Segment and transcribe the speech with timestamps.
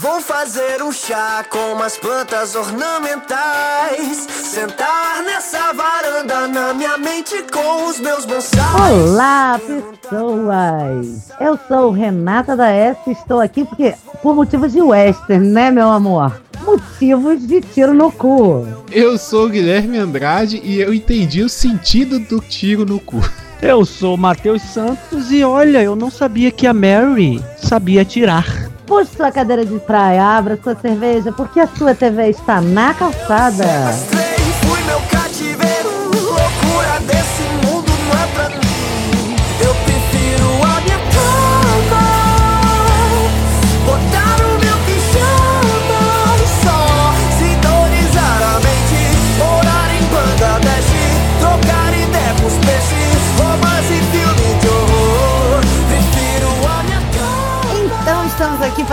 [0.00, 4.26] Vou fazer um chá com umas plantas ornamentais.
[4.28, 9.10] Sentar nessa varanda na minha mente com os meus bonsais.
[9.10, 11.30] Olá, pessoas!
[11.40, 15.88] Eu sou Renata da S e estou aqui porque por motivos de western, né, meu
[15.88, 16.42] amor?
[16.62, 18.66] Motivos de tiro no cu.
[18.92, 23.22] Eu sou o Guilherme Andrade e eu entendi o sentido do tiro no cu.
[23.62, 28.65] Eu sou o Matheus Santos e olha, eu não sabia que a Mary sabia tirar.
[28.86, 33.64] Puxe sua cadeira de praia, abra sua cerveja, porque a sua TV está na calçada.
[33.92, 35.75] Sequestrei, fui meu cativeiro.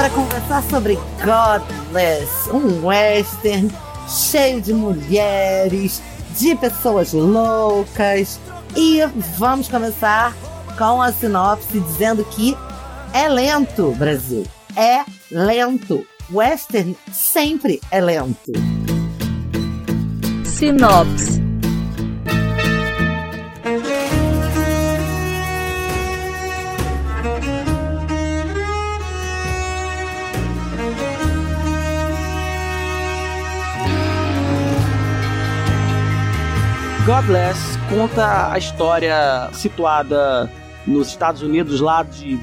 [0.03, 3.71] Para conversar sobre Godless, um western
[4.05, 6.01] cheio de mulheres,
[6.37, 8.37] de pessoas loucas.
[8.76, 8.99] E
[9.37, 10.35] vamos começar
[10.77, 12.54] com a sinopse dizendo que
[13.13, 14.46] é lento, Brasil.
[14.76, 16.05] É lento.
[16.29, 18.51] Western sempre é lento.
[20.43, 21.43] Sinopse.
[37.05, 40.49] Godless conta a história situada
[40.87, 42.37] nos Estados Unidos lá de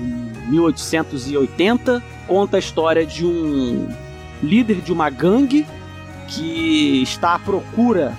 [0.48, 2.02] 1880.
[2.28, 3.88] Conta a história de um
[4.42, 5.66] líder de uma gangue
[6.28, 8.12] que está à procura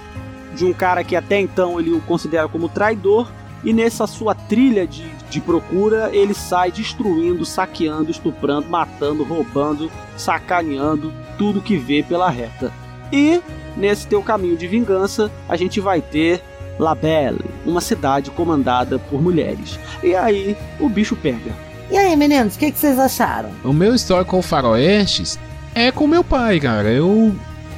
[0.56, 3.32] de um cara que até então ele o considera como traidor.
[3.64, 11.14] E nessa sua trilha de, de procura, ele sai destruindo, saqueando, estuprando, matando, roubando, sacaneando
[11.38, 12.81] tudo que vê pela reta.
[13.12, 13.42] E
[13.76, 16.42] nesse teu caminho de vingança, a gente vai ter
[16.80, 19.80] La Belle, uma cidade comandada por mulheres.
[20.04, 21.52] E aí o bicho pega.
[21.92, 23.50] E aí, meninos, o que, que vocês acharam?
[23.64, 25.38] O meu histórico com faroestes
[25.76, 26.90] é com meu pai, cara.
[26.90, 27.36] Eu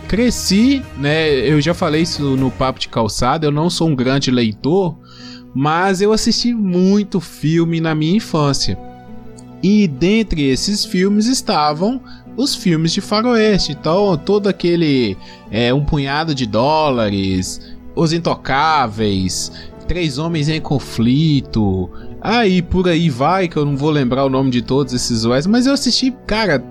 [0.08, 1.30] cresci, né?
[1.30, 3.48] Eu já falei isso no papo de calçada.
[3.48, 4.96] Eu não sou um grande leitor,
[5.54, 8.78] mas eu assisti muito filme na minha infância.
[9.64, 12.02] E dentre esses filmes estavam
[12.36, 13.72] os filmes de faroeste.
[13.72, 15.18] Então, todo aquele
[15.52, 17.62] é, um punhado de dólares,
[17.96, 19.52] Os Intocáveis,
[19.88, 21.90] Três Homens em Conflito.
[22.22, 25.48] Aí por aí vai, que eu não vou lembrar o nome de todos esses westerns,
[25.48, 26.64] mas eu assisti, cara,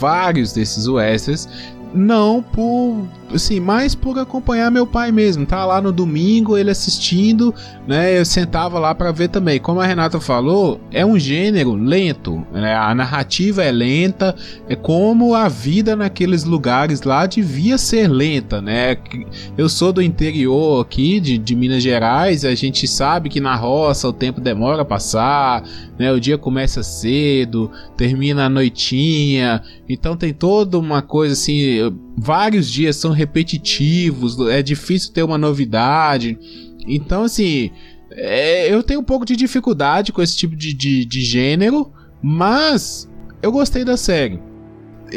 [0.00, 1.48] vários desses westerns.
[1.94, 3.06] Não por.
[3.32, 5.44] Assim, mais por acompanhar meu pai mesmo.
[5.44, 7.54] Tá lá no domingo, ele assistindo,
[7.86, 8.18] né?
[8.18, 9.60] Eu sentava lá para ver também.
[9.60, 12.42] Como a Renata falou, é um gênero lento.
[12.50, 12.74] Né?
[12.74, 14.34] A narrativa é lenta.
[14.66, 18.96] É como a vida naqueles lugares lá devia ser lenta, né?
[19.58, 22.46] Eu sou do interior aqui, de, de Minas Gerais.
[22.46, 25.62] A gente sabe que na roça o tempo demora a passar,
[25.98, 26.10] né?
[26.10, 29.62] O dia começa cedo, termina a noitinha.
[29.86, 31.78] Então tem toda uma coisa assim.
[32.20, 36.36] Vários dias são repetitivos, é difícil ter uma novidade.
[36.86, 37.70] Então, assim,
[38.10, 43.08] é, eu tenho um pouco de dificuldade com esse tipo de, de, de gênero, mas
[43.40, 44.40] eu gostei da série.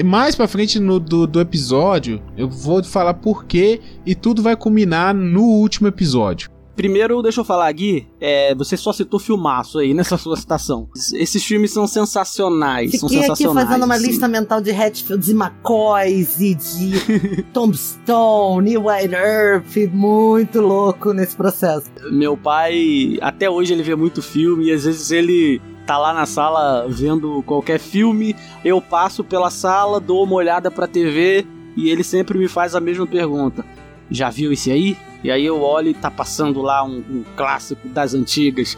[0.06, 4.56] Mais pra frente no, do, do episódio, eu vou falar por quê e tudo vai
[4.56, 6.50] culminar no último episódio.
[6.82, 10.90] Primeiro, deixa eu falar, Gui, é, você só citou filmaço aí nessa sua citação.
[11.14, 13.68] Esses filmes são sensacionais, são Fiquei aqui sensacionais.
[13.68, 14.08] fazendo uma assim.
[14.08, 19.78] lista mental de Hatfields e McCoys e de Tombstone e White Earth.
[19.94, 21.86] Muito louco nesse processo.
[22.12, 26.26] Meu pai, até hoje ele vê muito filme e às vezes ele tá lá na
[26.26, 31.46] sala vendo qualquer filme, eu passo pela sala, dou uma olhada pra TV
[31.78, 33.64] e ele sempre me faz a mesma pergunta.
[34.10, 34.98] Já viu esse aí?
[35.24, 38.78] E aí eu olho e tá passando lá um, um clássico das antigas.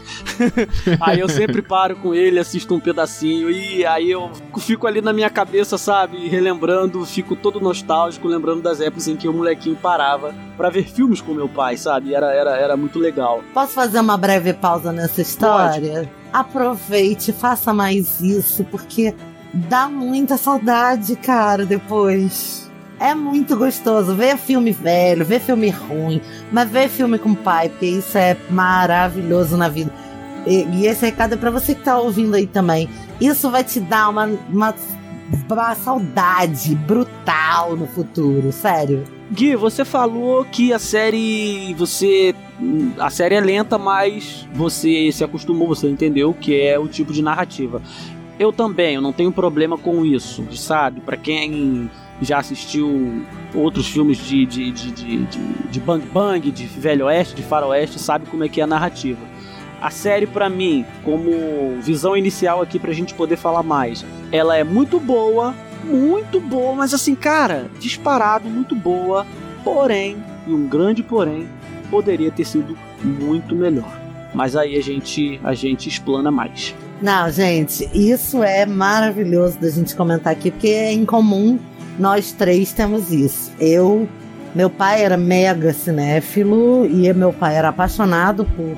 [1.00, 5.12] aí eu sempre paro com ele, assisto um pedacinho e aí eu fico ali na
[5.12, 10.34] minha cabeça, sabe, relembrando, fico todo nostálgico, lembrando das épocas em que o molequinho parava
[10.56, 12.14] pra ver filmes com meu pai, sabe?
[12.14, 13.42] Era, era, era muito legal.
[13.52, 16.10] Posso fazer uma breve pausa nessa história?
[16.32, 19.14] Aproveite, faça mais isso, porque
[19.52, 22.63] dá muita saudade, cara, depois.
[23.00, 26.20] É muito gostoso ver filme velho, ver filme ruim,
[26.52, 29.92] mas ver filme com pai, porque isso é maravilhoso na vida.
[30.46, 32.88] E, e esse recado é pra você que tá ouvindo aí também.
[33.20, 34.74] Isso vai te dar uma, uma,
[35.50, 39.04] uma saudade brutal no futuro, sério.
[39.30, 41.74] Gui, você falou que a série.
[41.74, 42.34] Você.
[42.98, 47.20] A série é lenta, mas você se acostumou, você entendeu que é o tipo de
[47.20, 47.82] narrativa.
[48.38, 51.00] eu também, eu não tenho problema com isso, sabe?
[51.00, 53.24] Para quem já assistiu
[53.54, 55.26] outros filmes de, de, de, de,
[55.70, 59.20] de Bang Bang, de Velho Oeste, de Faroeste, sabe como é que é a narrativa.
[59.80, 64.64] A série, para mim, como visão inicial aqui pra gente poder falar mais, ela é
[64.64, 69.26] muito boa, muito boa, mas assim, cara, disparado, muito boa,
[69.62, 71.48] porém, e um grande porém,
[71.90, 74.00] poderia ter sido muito melhor.
[74.32, 76.74] Mas aí a gente, a gente explana mais.
[77.00, 81.58] Não, gente, isso é maravilhoso da gente comentar aqui, porque é incomum
[81.98, 83.52] nós três temos isso.
[83.58, 84.08] Eu,
[84.54, 88.76] meu pai era mega cinéfilo e meu pai era apaixonado por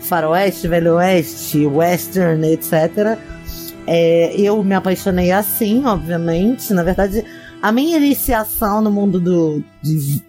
[0.00, 3.18] faroeste, velho oeste, western, etc.
[3.86, 6.72] É, eu me apaixonei assim, obviamente.
[6.72, 7.24] Na verdade,
[7.62, 10.22] a minha iniciação no mundo do, de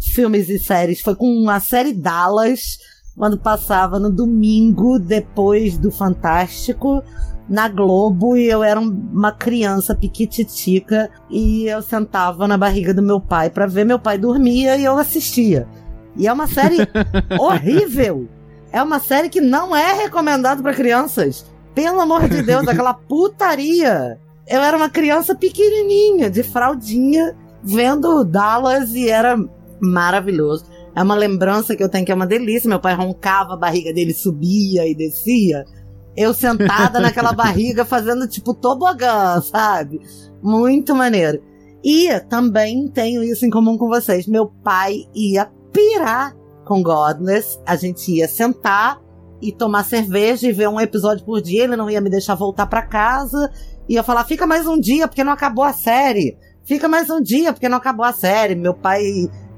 [0.00, 2.78] filmes e séries foi com a série Dallas,
[3.16, 7.02] quando passava no domingo depois do Fantástico
[7.48, 13.20] na Globo e eu era uma criança piquititica e eu sentava na barriga do meu
[13.20, 15.66] pai para ver meu pai dormia e eu assistia.
[16.16, 16.78] E é uma série
[17.38, 18.28] horrível.
[18.70, 21.46] É uma série que não é recomendada para crianças.
[21.74, 24.18] Pelo amor de Deus, aquela putaria.
[24.46, 29.38] Eu era uma criança pequenininha, de fraldinha, vendo Dallas e era
[29.80, 30.66] maravilhoso.
[30.94, 32.68] É uma lembrança que eu tenho que é uma delícia.
[32.68, 35.64] Meu pai roncava, a barriga dele subia e descia
[36.18, 40.00] eu sentada naquela barriga fazendo tipo tobogã, sabe?
[40.42, 41.40] Muito maneiro.
[41.82, 44.26] E também tenho isso em comum com vocês.
[44.26, 46.34] Meu pai ia pirar
[46.64, 47.60] com Godless.
[47.64, 49.00] A gente ia sentar
[49.40, 51.64] e tomar cerveja e ver um episódio por dia.
[51.64, 53.50] Ele não ia me deixar voltar para casa.
[53.88, 56.36] Ia falar: fica mais um dia porque não acabou a série.
[56.64, 58.56] Fica mais um dia porque não acabou a série.
[58.56, 59.02] Meu pai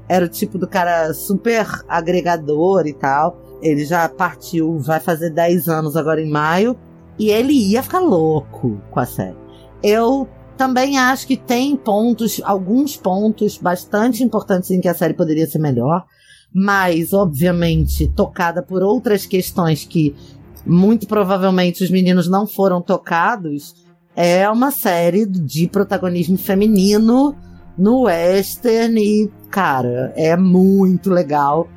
[0.07, 3.50] era o tipo do cara super agregador e tal.
[3.61, 6.75] Ele já partiu, vai fazer 10 anos agora em maio.
[7.19, 9.37] E ele ia ficar louco com a série.
[9.83, 10.27] Eu
[10.57, 15.59] também acho que tem pontos, alguns pontos bastante importantes em que a série poderia ser
[15.59, 16.05] melhor.
[16.53, 20.15] Mas, obviamente, tocada por outras questões que
[20.65, 23.73] muito provavelmente os meninos não foram tocados.
[24.15, 27.35] É uma série de protagonismo feminino
[27.77, 31.67] no western e, cara, é muito legal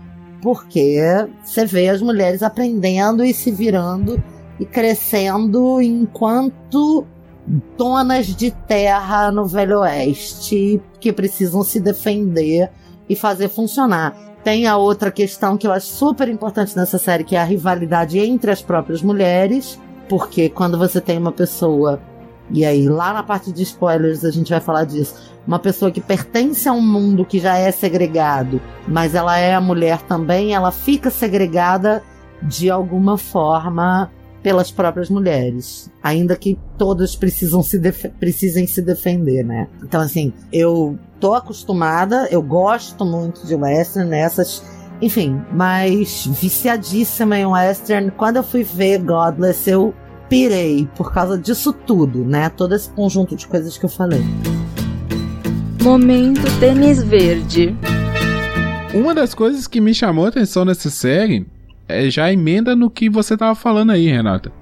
[0.45, 1.01] porque
[1.43, 4.23] você vê as mulheres aprendendo e se virando
[4.61, 7.07] e crescendo enquanto
[7.79, 12.71] donas de terra no Velho Oeste que precisam se defender
[13.09, 14.15] e fazer funcionar.
[14.45, 18.19] Tem a outra questão que eu acho super importante nessa série, que é a rivalidade
[18.19, 19.81] entre as próprias mulheres,
[20.11, 21.99] porque quando você tem uma pessoa
[22.51, 25.33] e aí, lá na parte de spoilers, a gente vai falar disso.
[25.47, 29.61] Uma pessoa que pertence a um mundo que já é segregado, mas ela é a
[29.61, 32.03] mulher também, ela fica segregada
[32.43, 34.11] de alguma forma
[34.43, 35.91] pelas próprias mulheres.
[36.03, 37.81] Ainda que todas precisam se
[38.21, 39.69] precisem se defender, né?
[39.83, 44.63] Então, assim, eu tô acostumada, eu gosto muito de western, nessas.
[45.01, 48.11] Enfim, mas viciadíssima em western.
[48.11, 49.95] Quando eu fui ver Godless, eu
[50.29, 52.49] pirei por causa disso tudo, né?
[52.49, 54.23] Todo esse conjunto de coisas que eu falei.
[55.83, 57.77] Momento tênis verde.
[58.95, 61.47] Uma das coisas que me chamou a atenção nessa série
[61.89, 64.53] é já emenda no que você tava falando aí, Renata.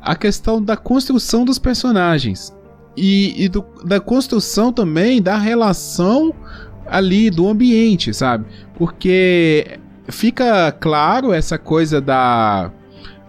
[0.00, 2.54] A questão da construção dos personagens.
[2.96, 6.34] E, e do, da construção também da relação
[6.86, 8.46] ali do ambiente, sabe?
[8.76, 12.70] Porque fica claro essa coisa da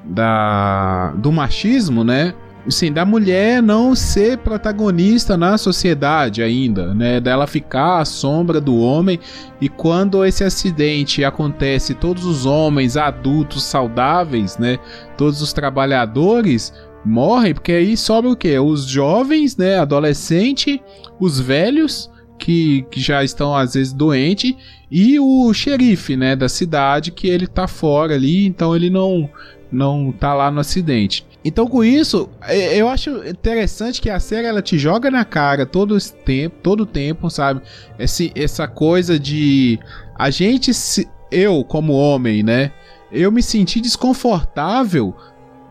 [0.09, 2.33] da do machismo, né?
[2.65, 7.19] Assim, da mulher não ser protagonista na sociedade ainda, né?
[7.21, 9.19] Dela ficar à sombra do homem
[9.61, 14.79] e quando esse acidente acontece, todos os homens adultos saudáveis, né?
[15.17, 16.73] Todos os trabalhadores
[17.05, 18.59] morrem, porque aí sobra o quê?
[18.59, 19.79] Os jovens, né?
[19.79, 20.81] Adolescente,
[21.21, 24.55] os velhos que, que já estão às vezes doentes
[24.89, 26.35] e o xerife, né?
[26.35, 29.29] Da cidade que ele tá fora ali, então ele não
[29.69, 31.25] não tá lá no acidente.
[31.43, 35.65] Então com isso, é, eu acho interessante que a série ela te joga na cara
[35.65, 37.61] todo esse tempo, todo o tempo, sabe?
[37.99, 39.77] Esse, essa coisa de
[40.17, 42.71] a gente se, eu como homem, né?
[43.11, 45.15] Eu me senti desconfortável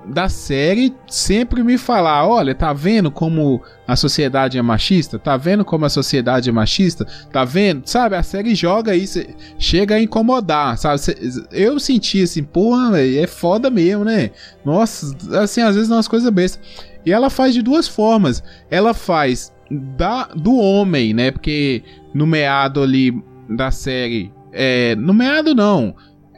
[0.08, 5.18] da série sempre me falar: olha, tá vendo como a sociedade é machista?
[5.18, 7.06] Tá vendo como a sociedade é machista?
[7.32, 7.86] Tá vendo?
[7.86, 9.20] Sabe, a série joga isso,
[9.58, 11.00] chega a incomodar, sabe?
[11.50, 14.30] Eu senti assim, porra, é foda mesmo, né?
[14.64, 16.60] Nossa, assim, às vezes umas coisas bestas.
[17.04, 18.42] E ela faz de duas formas.
[18.70, 21.30] Ela faz da, do homem, né?
[21.30, 21.82] Porque
[22.14, 23.12] no meado ali
[23.48, 24.32] da série.
[24.58, 25.94] É, no meado não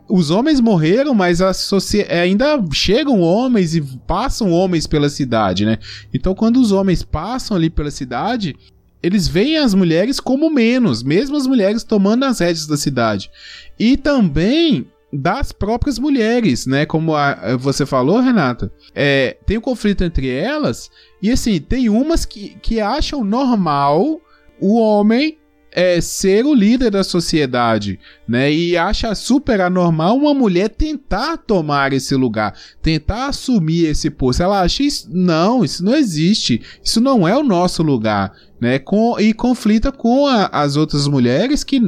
[0.08, 2.02] os homens morreram, mas socie...
[2.02, 5.78] ainda chegam homens e passam homens pela cidade, né?
[6.12, 8.56] Então, quando os homens passam ali pela cidade,
[9.02, 13.30] eles veem as mulheres como menos, mesmo as mulheres tomando as rédeas da cidade.
[13.78, 16.84] E também das próprias mulheres, né?
[16.84, 20.90] Como a, você falou, Renata, é, tem um conflito entre elas,
[21.22, 24.20] e assim, tem umas que, que acham normal
[24.60, 25.37] o homem
[25.72, 28.52] é, ser o líder da sociedade, né?
[28.52, 34.42] E acha super anormal uma mulher tentar tomar esse lugar, tentar assumir esse posto.
[34.42, 38.78] Ela acha isso, não, isso não existe, isso não é o nosso lugar, né?
[38.78, 41.80] Com, e conflita com a, as outras mulheres que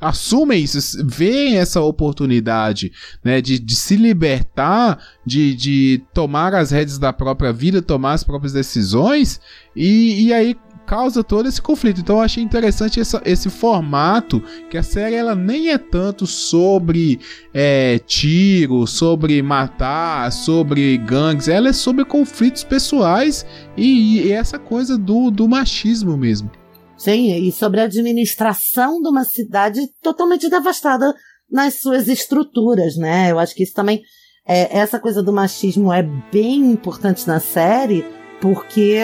[0.00, 2.92] assumem isso, veem essa oportunidade,
[3.24, 3.40] né?
[3.40, 8.52] De, de se libertar, de, de tomar as redes da própria vida, tomar as próprias
[8.52, 9.40] decisões,
[9.76, 10.56] e, e aí
[10.88, 12.00] causa todo esse conflito.
[12.00, 17.20] Então eu achei interessante essa, esse formato, que a série ela nem é tanto sobre
[17.52, 23.44] é, tiro, sobre matar, sobre gangues, ela é sobre conflitos pessoais
[23.76, 26.50] e, e essa coisa do, do machismo mesmo.
[26.96, 31.14] Sim, e sobre a administração de uma cidade totalmente devastada
[31.50, 33.30] nas suas estruturas, né?
[33.30, 34.02] Eu acho que isso também,
[34.46, 36.02] é, essa coisa do machismo é
[36.32, 38.04] bem importante na série,
[38.40, 38.96] porque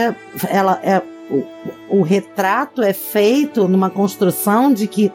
[0.48, 5.12] ela é, o, o retrato é feito numa construção de que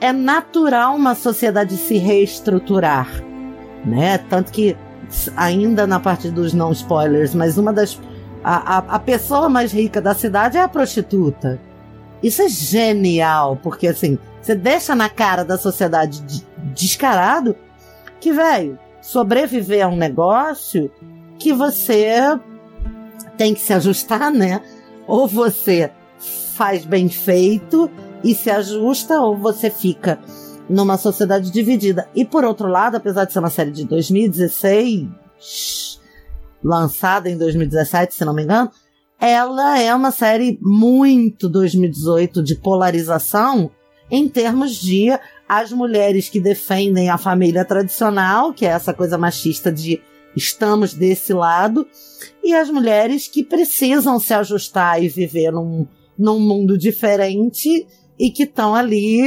[0.00, 3.08] é natural uma sociedade se reestruturar,
[3.84, 4.18] né?
[4.18, 4.76] Tanto que
[5.36, 7.98] ainda na parte dos não spoilers, mas uma das
[8.44, 11.60] a, a, a, pessoa mais rica da cidade é a prostituta.
[12.22, 17.56] Isso é genial, porque assim, você deixa na cara da sociedade de, descarado
[18.20, 20.90] que, velho, sobreviver a um negócio
[21.38, 22.38] que você
[23.36, 24.62] tem que se ajustar, né?
[25.06, 25.90] Ou você
[26.54, 27.90] faz bem feito
[28.24, 30.18] e se ajusta, ou você fica
[30.68, 32.08] numa sociedade dividida.
[32.14, 36.00] E por outro lado, apesar de ser uma série de 2016,
[36.62, 38.70] lançada em 2017, se não me engano,
[39.20, 43.70] ela é uma série muito 2018 de polarização
[44.10, 45.08] em termos de
[45.48, 50.00] as mulheres que defendem a família tradicional, que é essa coisa machista de
[50.34, 51.86] estamos desse lado,
[52.46, 55.86] e as mulheres que precisam se ajustar e viver num,
[56.16, 57.86] num mundo diferente
[58.18, 59.20] e que estão ali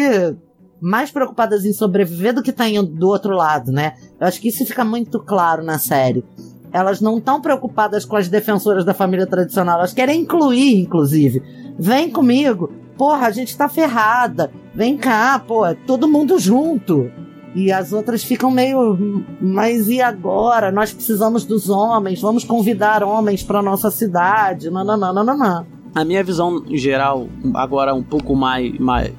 [0.82, 3.96] mais preocupadas em sobreviver do que estão do outro lado, né?
[4.20, 6.24] Eu acho que isso fica muito claro na série.
[6.72, 11.42] Elas não estão preocupadas com as defensoras da família tradicional, elas querem incluir, inclusive.
[11.78, 14.52] Vem comigo, porra, a gente tá ferrada.
[14.74, 17.12] Vem cá, pô, todo mundo junto.
[17.56, 20.72] E as outras ficam meio, mas e agora?
[20.72, 24.70] Nós precisamos dos homens, vamos convidar homens para nossa cidade.
[24.70, 25.66] Não.
[25.96, 29.12] A minha visão geral, agora um pouco mais, mais,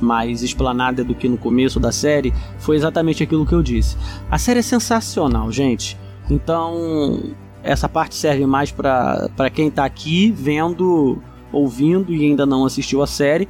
[0.00, 3.96] mais explanada do que no começo da série, foi exatamente aquilo que eu disse.
[4.30, 5.98] A série é sensacional, gente.
[6.30, 7.20] Então,
[7.62, 13.06] essa parte serve mais para quem tá aqui vendo, ouvindo e ainda não assistiu a
[13.06, 13.46] série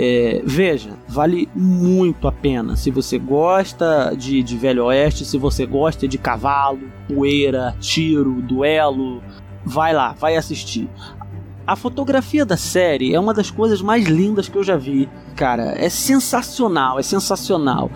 [0.00, 2.76] é, veja, vale muito a pena.
[2.76, 9.20] Se você gosta de, de Velho Oeste, se você gosta de cavalo, poeira, tiro, duelo,
[9.64, 10.88] vai lá, vai assistir.
[11.66, 15.08] A fotografia da série é uma das coisas mais lindas que eu já vi.
[15.34, 17.90] Cara, é sensacional, é sensacional.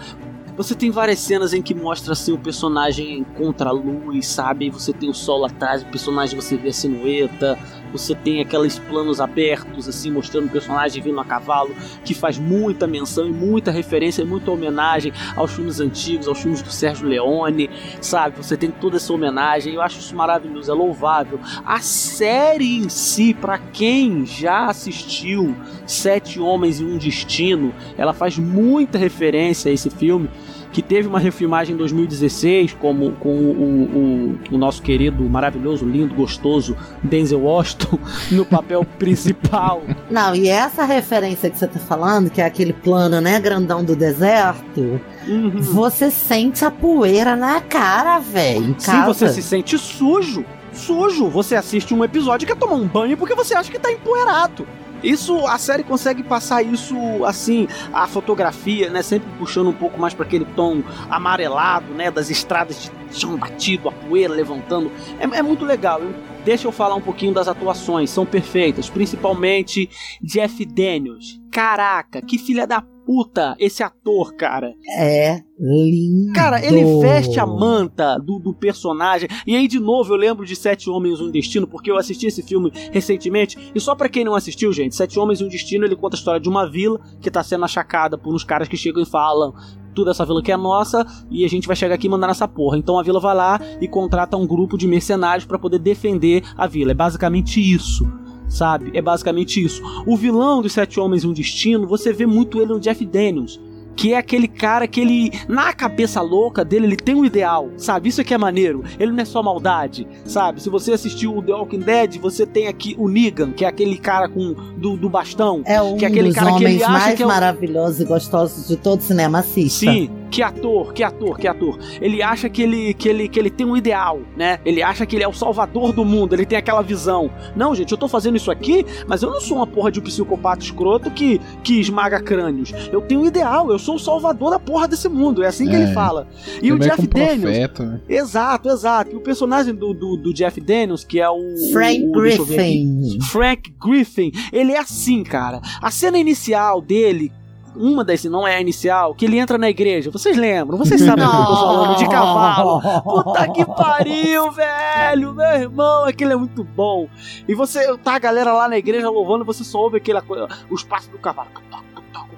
[0.57, 4.69] Você tem várias cenas em que mostra assim o personagem contra a luz, sabe?
[4.71, 7.59] Você tem o sol atrás, o personagem você vê a silhueta,
[7.93, 12.87] você tem aqueles planos abertos, assim, mostrando o personagem vindo a cavalo, que faz muita
[12.87, 17.71] menção e muita referência e muita homenagem aos filmes antigos, aos filmes do Sérgio Leone,
[18.01, 18.37] sabe?
[18.39, 21.39] Você tem toda essa homenagem, eu acho isso maravilhoso, é louvável.
[21.65, 25.55] A série em si, para quem já assistiu
[25.87, 30.29] Sete Homens e um Destino, ela faz muita referência a esse filme
[30.73, 36.15] que teve uma refilmagem em 2016 como, com o, o, o, nosso querido, maravilhoso, lindo,
[36.15, 37.99] gostoso Denzel Washington
[38.33, 39.83] no papel principal.
[40.11, 43.95] Não, e essa referência que você tá falando, que é aquele plano, né, grandão do
[43.95, 45.61] deserto, uhum.
[45.61, 48.75] você sente a poeira na cara, velho.
[48.79, 50.45] Sim, você se sente sujo.
[50.73, 51.29] Sujo.
[51.29, 54.67] Você assiste um episódio e quer tomar um banho porque você acha que tá empoeirado.
[55.03, 60.15] Isso, a série consegue passar isso assim, a fotografia, né, sempre puxando um pouco mais
[60.15, 64.91] para aquele tom amarelado, né, das estradas de chão batido, a poeira levantando.
[65.19, 66.01] É, é muito legal.
[66.45, 69.89] Deixa eu falar um pouquinho das atuações, são perfeitas, principalmente
[70.21, 71.41] Jeff Daniels.
[71.53, 74.75] Caraca, que filha da puta esse ator, cara.
[74.99, 76.33] É lindo.
[76.33, 79.29] Cara, ele veste a manta do, do personagem.
[79.47, 82.27] E aí, de novo, eu lembro de Sete Homens e um Destino, porque eu assisti
[82.27, 83.57] esse filme recentemente.
[83.75, 86.19] E só para quem não assistiu, gente, Sete Homens e um Destino, ele conta a
[86.19, 89.55] história de uma vila que tá sendo achacada por uns caras que chegam e falam:
[89.95, 92.49] tudo essa vila que é nossa e a gente vai chegar aqui e mandar nessa
[92.49, 92.77] porra.
[92.77, 96.67] Então a vila vai lá e contrata um grupo de mercenários para poder defender a
[96.67, 96.91] vila.
[96.91, 98.05] É basicamente isso
[98.53, 98.91] sabe?
[98.95, 99.83] É basicamente isso.
[100.07, 103.59] O vilão dos Sete Homens e um Destino, você vê muito ele no Jeff Daniels
[103.97, 108.09] que é aquele cara que ele, na cabeça louca dele, ele tem um ideal, sabe?
[108.09, 108.83] Isso é que é maneiro.
[108.99, 110.63] Ele não é só maldade, sabe?
[110.63, 113.97] Se você assistiu o The Walking Dead, você tem aqui o Negan, que é aquele
[113.99, 115.63] cara com do, do bastão.
[115.65, 118.01] É um que é aquele dos cara que homens ele acha mais que é maravilhosos
[118.01, 119.41] e gostosos de todo cinema.
[119.41, 119.91] Assista.
[119.91, 121.79] Sim, que ator, que ator, que ator.
[122.01, 124.59] Ele acha que ele, que ele, que ele tem um ideal, né?
[124.65, 127.31] Ele acha que ele é o salvador do mundo, ele tem aquela visão.
[127.55, 130.03] Não, gente, eu tô fazendo isso aqui, mas eu não sou uma porra de um
[130.03, 132.73] psicopata escroto que, que esmaga crânios.
[132.91, 135.43] Eu tenho um ideal, eu sou o salvador da porra desse mundo.
[135.43, 135.83] É assim que É.
[135.83, 136.27] ele fala.
[136.63, 137.41] E o é Jeff um Daniels.
[137.43, 138.01] profeta, né?
[138.09, 139.11] Exato, exato.
[139.13, 141.39] E o personagem do, do, do Jeff Daniels, que é o.
[141.73, 142.13] Frank o.
[142.13, 143.19] Griffin.
[143.23, 145.61] Frank Griffin, ele é assim, cara.
[145.81, 147.33] A cena inicial dele,
[147.75, 150.11] uma das, não é a inicial, que ele entra na igreja.
[150.11, 150.77] Vocês lembram?
[150.79, 152.81] Vocês sabem do que eu tô falando, de cavalo.
[153.03, 155.35] Puta que pariu, velho!
[155.35, 157.09] Meu irmão, aquilo é muito bom.
[157.49, 160.83] E você tá a galera lá na igreja louvando, você só ouve aquela coisa, os
[160.85, 161.49] passos do cavalo.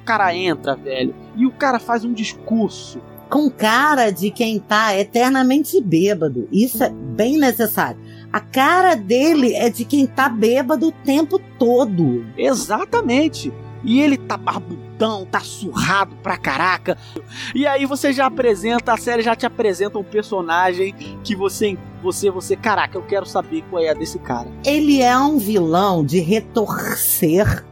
[0.04, 3.00] Cara entra, velho, e o cara faz um discurso.
[3.28, 6.46] Com cara de quem tá eternamente bêbado.
[6.52, 7.98] Isso é bem necessário.
[8.32, 12.24] A cara dele é de quem tá bêbado o tempo todo.
[12.36, 13.52] Exatamente.
[13.84, 16.96] E ele tá barbudão, tá surrado pra caraca.
[17.54, 22.30] E aí você já apresenta, a série já te apresenta um personagem que você, você,
[22.30, 24.48] você, caraca, eu quero saber qual é a desse cara.
[24.64, 27.64] Ele é um vilão de retorcer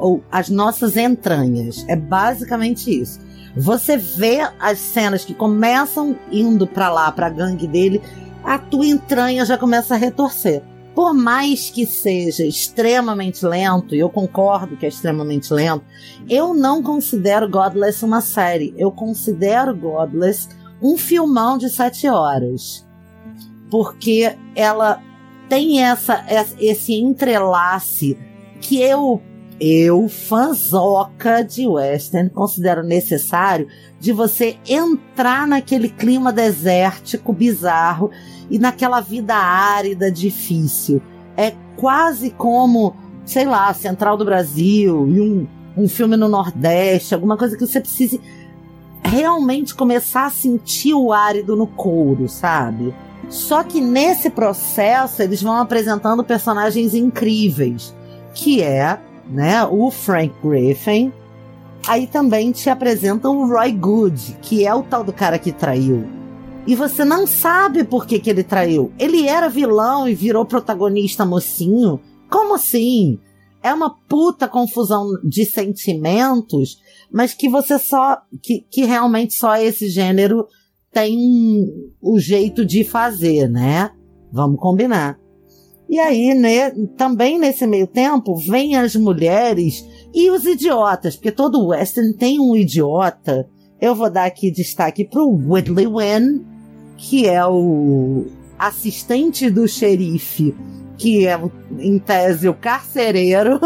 [0.00, 1.84] ou as nossas entranhas.
[1.86, 3.20] É basicamente isso.
[3.56, 8.00] Você vê as cenas que começam indo pra lá, pra gangue dele,
[8.42, 10.62] a tua entranha já começa a retorcer.
[10.94, 15.84] Por mais que seja extremamente lento, e eu concordo que é extremamente lento,
[16.28, 18.74] eu não considero Godless uma série.
[18.76, 20.48] Eu considero Godless
[20.82, 22.86] um filmão de sete horas.
[23.70, 25.00] Porque ela
[25.48, 26.24] tem essa,
[26.58, 28.18] esse entrelace
[28.60, 29.22] que eu,
[29.60, 33.68] eu, fanzoca de western, considero necessário
[34.00, 38.10] de você entrar naquele clima desértico bizarro
[38.50, 41.02] e naquela vida árida difícil.
[41.36, 47.36] É quase como, sei lá, Central do Brasil e um, um filme no Nordeste, alguma
[47.36, 48.18] coisa que você precise
[49.02, 52.94] realmente começar a sentir o árido no couro, sabe?
[53.28, 57.94] Só que nesse processo eles vão apresentando personagens incríveis,
[58.34, 58.98] que é,
[59.30, 61.12] né, o Frank Griffin.
[61.86, 66.06] Aí também te apresentam o Roy Good, que é o tal do cara que traiu.
[66.66, 68.92] E você não sabe por que, que ele traiu.
[68.98, 72.00] Ele era vilão e virou protagonista mocinho?
[72.30, 73.18] Como assim?
[73.62, 76.78] É uma puta confusão de sentimentos,
[77.12, 78.18] mas que você só.
[78.42, 80.46] que, que realmente só esse gênero
[80.92, 81.66] tem
[82.00, 83.90] o jeito de fazer, né?
[84.32, 85.19] Vamos combinar.
[85.90, 91.66] E aí, né, também nesse meio tempo, vem as mulheres e os idiotas, porque todo
[91.66, 93.48] western tem um idiota.
[93.80, 96.44] Eu vou dar aqui destaque pro Whitley Wynn,
[96.96, 98.24] que é o
[98.56, 100.54] assistente do xerife,
[100.96, 101.36] que é,
[101.80, 103.58] em tese, o carcereiro,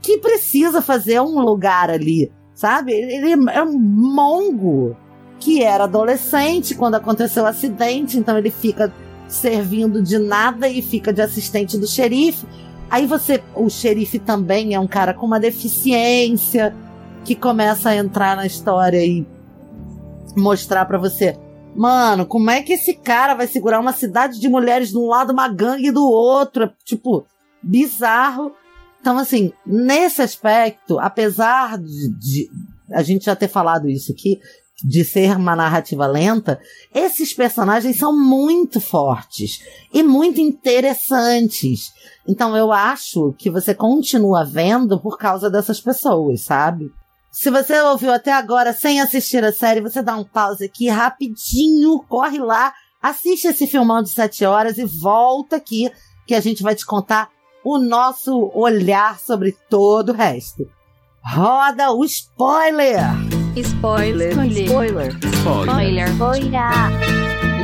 [0.00, 2.92] que precisa fazer um lugar ali, sabe?
[2.92, 4.96] Ele é um mongo
[5.40, 8.92] que era adolescente quando aconteceu o acidente, então ele fica
[9.28, 12.46] servindo de nada e fica de assistente do xerife.
[12.90, 16.74] Aí você, o xerife também é um cara com uma deficiência
[17.24, 19.26] que começa a entrar na história e
[20.36, 21.36] mostrar para você,
[21.74, 25.32] mano, como é que esse cara vai segurar uma cidade de mulheres de um lado,
[25.32, 26.64] uma gangue do outro?
[26.64, 27.26] É, tipo,
[27.62, 28.52] bizarro.
[29.00, 32.50] Então, assim, nesse aspecto, apesar de, de
[32.92, 34.40] a gente já ter falado isso aqui,
[34.82, 36.60] de ser uma narrativa lenta,
[36.94, 39.60] esses personagens são muito fortes
[39.92, 41.92] e muito interessantes.
[42.26, 46.90] Então eu acho que você continua vendo por causa dessas pessoas, sabe?
[47.30, 51.98] Se você ouviu até agora sem assistir a série, você dá um pause aqui rapidinho,
[52.08, 55.90] corre lá, assiste esse filmão de sete horas e volta aqui
[56.26, 57.28] que a gente vai te contar
[57.64, 60.64] o nosso olhar sobre todo o resto.
[61.24, 63.33] Roda o spoiler!
[63.56, 64.32] Spoiler.
[64.46, 65.16] Spoiler.
[65.32, 66.08] Spoiler.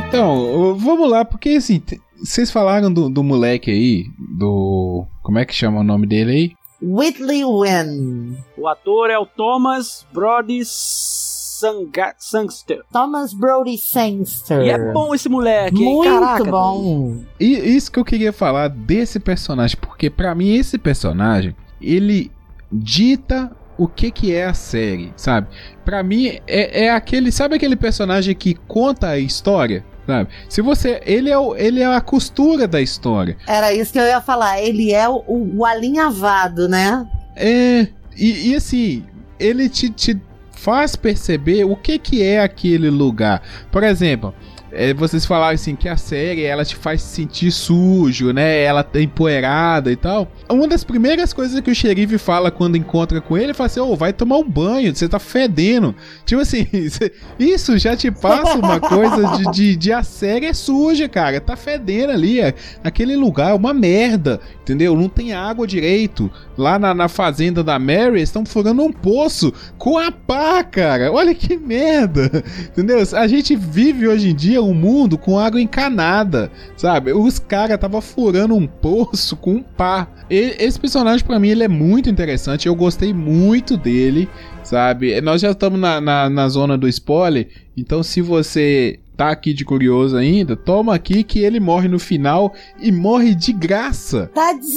[0.07, 1.81] Então, vamos lá, porque assim,
[2.17, 5.05] vocês falaram do, do moleque aí, do.
[5.21, 6.51] Como é que chama o nome dele aí?
[6.81, 8.37] Whitley Wynn.
[8.57, 12.81] O ator é o Thomas Brody Sanga Sangster.
[12.91, 14.61] Thomas Brody Sangster.
[14.61, 15.93] E é bom esse moleque, hein?
[15.93, 17.17] Muito Caraca, bom.
[17.39, 22.31] E isso que eu queria falar desse personagem, porque pra mim esse personagem, ele
[22.71, 25.47] dita o que que é a série, sabe?
[25.83, 29.83] Pra mim é, é aquele, sabe aquele personagem que conta a história?
[30.05, 30.29] Sabe?
[30.49, 31.01] Se você.
[31.05, 33.37] Ele é, o, ele é a costura da história.
[33.47, 34.61] Era isso que eu ia falar.
[34.61, 37.05] Ele é o, o alinhavado, né?
[37.35, 37.87] É.
[38.17, 39.05] E, e assim,
[39.39, 40.19] ele te, te
[40.61, 43.41] faz perceber o que, que é aquele lugar.
[43.71, 44.33] Por exemplo,
[44.73, 48.63] é, vocês falaram assim que a série ela te faz sentir sujo, né?
[48.63, 50.31] Ela tá empoeirada e tal.
[50.49, 53.81] Uma das primeiras coisas que o xerife fala quando encontra com ele, ele fala assim:
[53.81, 55.93] Ô, oh, vai tomar um banho, você tá fedendo.
[56.25, 56.65] Tipo assim,
[57.37, 61.41] isso já te passa uma coisa de, de, de, a série é suja, cara.
[61.41, 62.39] Tá fedendo ali.
[62.39, 64.95] É, aquele lugar é uma merda, entendeu?
[64.95, 66.31] Não tem água direito.
[66.57, 71.11] Lá na, na fazenda da Mary, estão furando um poço com a pá, cara.
[71.11, 72.97] Olha que merda, entendeu?
[73.13, 77.13] A gente vive hoje em dia um mundo com água encanada, sabe?
[77.13, 80.07] Os caras tava furando um poço com um pá.
[80.29, 84.29] E, esse personagem para mim ele é muito interessante, eu gostei muito dele,
[84.63, 85.19] sabe?
[85.21, 89.63] Nós já estamos na, na, na zona do spoiler, então se você tá aqui de
[89.63, 94.31] curioso ainda, toma aqui que ele morre no final e morre de graça.
[94.33, 94.71] Tadinho!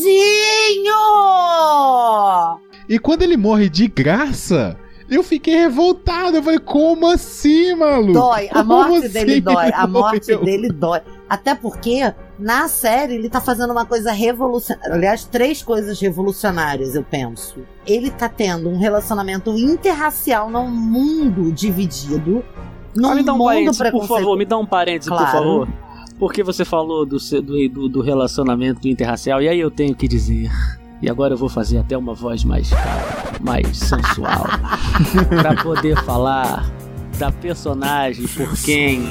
[2.87, 4.77] E quando ele morre de graça,
[5.09, 6.37] eu fiquei revoltado.
[6.37, 8.13] Eu falei, como assim, maluco?
[8.13, 9.71] Dói, a morte assim dele dói.
[9.73, 11.01] A morte dele dói.
[11.29, 14.95] Até porque, na série, ele tá fazendo uma coisa revolucionária.
[14.95, 17.57] Aliás, três coisas revolucionárias, eu penso.
[17.87, 22.45] Ele tá tendo um relacionamento interracial num mundo dividido.
[22.95, 25.25] Num ah, me dá um mundo parênteses, por favor, me dá um parênteses, claro.
[25.25, 25.69] por favor.
[26.19, 30.51] Porque você falou do, do, do relacionamento interracial, e aí eu tenho que dizer.
[31.05, 32.71] E agora eu vou fazer até uma voz mais
[33.39, 34.47] mais sensual
[35.29, 36.65] para poder falar
[37.19, 39.03] da personagem por quem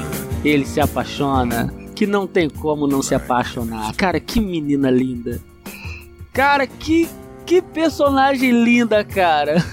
[0.44, 3.94] ele se apaixona, que não tem como não se apaixonar.
[3.94, 5.40] Cara, que menina linda.
[6.32, 7.08] Cara, que
[7.46, 9.64] que personagem linda, cara.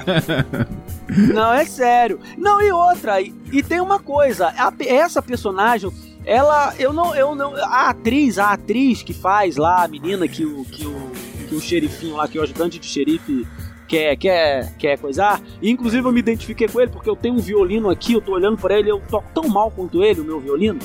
[1.34, 2.18] não, é sério.
[2.38, 5.90] Não, e outra, e, e tem uma coisa, a, essa personagem
[6.26, 10.44] ela, eu não, eu não, a atriz, a atriz que faz lá, a menina que
[10.44, 11.12] o, que o,
[11.48, 13.46] que o xerifinho lá, que o ajudante de xerife
[13.86, 15.40] quer, quer, quer coisar.
[15.62, 18.32] E, inclusive eu me identifiquei com ele porque eu tenho um violino aqui, eu tô
[18.32, 20.80] olhando para ele, eu toco tão mal quanto ele, o meu violino.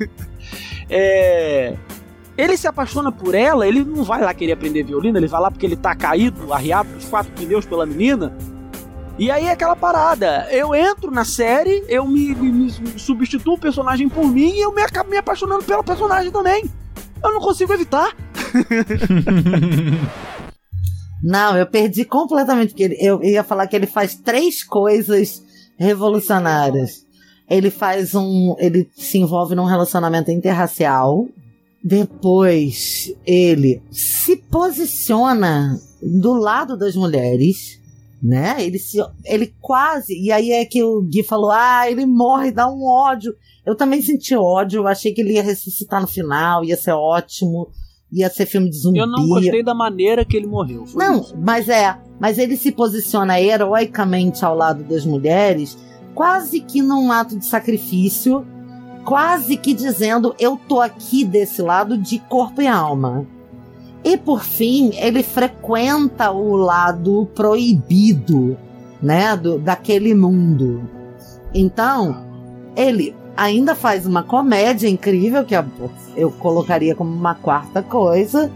[0.90, 1.74] é,
[2.36, 5.50] ele se apaixona por ela, ele não vai lá querer aprender violino, ele vai lá
[5.50, 8.36] porque ele tá caído, arriado dos quatro pneus pela menina.
[9.20, 13.60] E aí é aquela parada, eu entro na série, eu me, me, me substituo o
[13.60, 16.64] personagem por mim e eu me acabo me apaixonando pela personagem também.
[17.22, 18.16] Eu não consigo evitar.
[21.22, 25.42] não, eu perdi completamente, porque eu ia falar que ele faz três coisas
[25.78, 27.04] revolucionárias.
[27.46, 28.56] Ele faz um.
[28.58, 31.28] Ele se envolve num relacionamento interracial.
[31.84, 37.79] Depois, ele se posiciona do lado das mulheres
[38.22, 38.56] né?
[38.58, 42.68] Ele se, ele quase, e aí é que o Gui falou: "Ah, ele morre, dá
[42.68, 43.34] um ódio".
[43.64, 47.68] Eu também senti ódio, eu achei que ele ia ressuscitar no final, ia ser ótimo,
[48.12, 48.98] ia ser filme de zumbi.
[48.98, 50.84] Eu não gostei da maneira que ele morreu.
[50.94, 51.36] não, isso.
[51.38, 55.78] mas é, mas ele se posiciona heroicamente ao lado das mulheres,
[56.14, 58.46] quase que num ato de sacrifício,
[59.04, 63.26] quase que dizendo: "Eu tô aqui desse lado de corpo e alma".
[64.02, 68.56] E por fim, ele frequenta o lado proibido,
[69.02, 70.88] né, do, daquele mundo.
[71.52, 72.24] Então,
[72.76, 75.54] ele ainda faz uma comédia incrível que
[76.16, 78.50] eu colocaria como uma quarta coisa,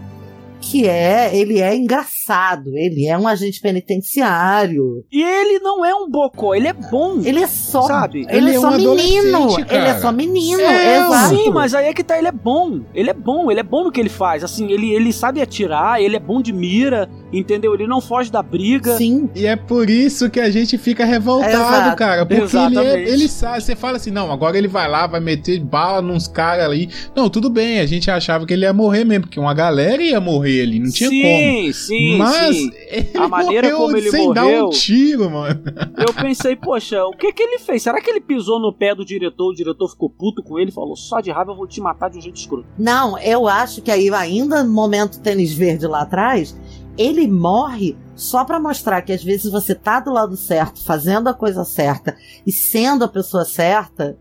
[0.65, 5.05] que é, ele é engraçado, ele é um agente penitenciário.
[5.11, 7.21] E ele não é um bocó, ele é bom.
[7.23, 8.25] Ele é só, sabe?
[8.27, 9.77] Ele, ele é, é só um menino, cara.
[9.77, 11.35] ele é só menino, é, exato.
[11.35, 12.81] Sim, mas aí é que tá, ele é bom.
[12.95, 14.43] Ele é bom, ele é bom no que ele faz.
[14.43, 17.75] Assim, ele, ele sabe atirar, ele é bom de mira, entendeu?
[17.75, 18.97] Ele não foge da briga.
[18.97, 19.29] Sim.
[19.35, 21.95] E é por isso que a gente fica revoltado, Exato.
[21.95, 25.19] cara, porque ele, é, ele sabe, você fala assim, não, agora ele vai lá, vai
[25.19, 26.89] meter bala nos caras ali.
[27.15, 30.19] Não, tudo bem, a gente achava que ele ia morrer mesmo, porque uma galera ia
[30.19, 31.73] morrer morrer ali, não tinha sim, como.
[31.73, 32.71] Sim, Mas sim.
[32.87, 35.63] ele a maneira como ele sem morreu, dar um tiro, mano.
[35.97, 37.83] Eu pensei, poxa, o que que ele fez?
[37.83, 40.95] Será que ele pisou no pé do diretor, o diretor ficou puto com ele, falou,
[40.95, 42.65] só de raiva eu vou te matar de um jeito escuro.
[42.77, 46.55] Não, eu acho que aí ainda no momento tênis verde lá atrás,
[46.97, 51.33] ele morre só para mostrar que às vezes você tá do lado certo, fazendo a
[51.33, 52.15] coisa certa
[52.45, 54.17] e sendo a pessoa certa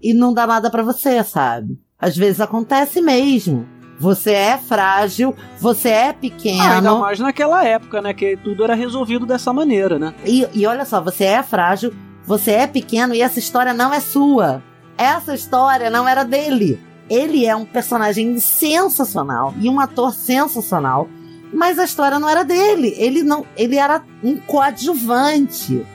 [0.00, 1.78] e não dá nada para você, sabe?
[1.98, 3.66] Às vezes acontece mesmo.
[3.98, 6.62] Você é frágil, você é pequeno.
[6.62, 8.12] Ah, ainda mais naquela época, né?
[8.12, 10.14] Que tudo era resolvido dessa maneira, né?
[10.24, 11.94] E, e olha só, você é frágil,
[12.26, 14.62] você é pequeno e essa história não é sua.
[14.96, 16.80] Essa história não era dele.
[17.08, 21.08] Ele é um personagem sensacional e um ator sensacional.
[21.52, 22.94] Mas a história não era dele.
[22.96, 25.86] Ele não, ele era um coadjuvante.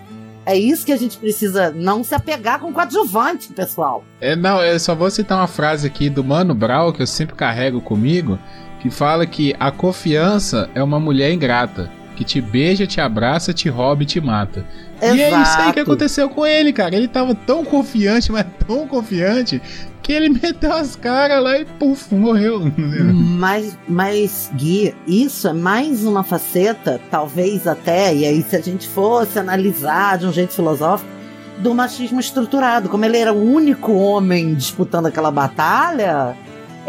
[0.45, 4.04] É isso que a gente precisa não se apegar com coadjuvante, pessoal.
[4.19, 7.36] É, não, eu só vou citar uma frase aqui do Mano Brown que eu sempre
[7.36, 8.39] carrego comigo,
[8.80, 13.69] que fala que a confiança é uma mulher ingrata, que te beija, te abraça, te
[13.69, 14.65] rouba e te mata.
[15.01, 15.15] Exato.
[15.15, 16.95] E é isso aí que aconteceu com ele, cara.
[16.95, 19.62] Ele tava tão confiante, mas tão confiante,
[20.01, 22.71] que ele meteu as caras lá e puf, morreu.
[22.77, 28.88] Mas, mas, Gui, isso é mais uma faceta, talvez até, e aí se a gente
[28.88, 31.19] fosse analisar de um jeito filosófico,
[31.59, 32.89] do machismo estruturado.
[32.89, 36.35] Como ele era o único homem disputando aquela batalha,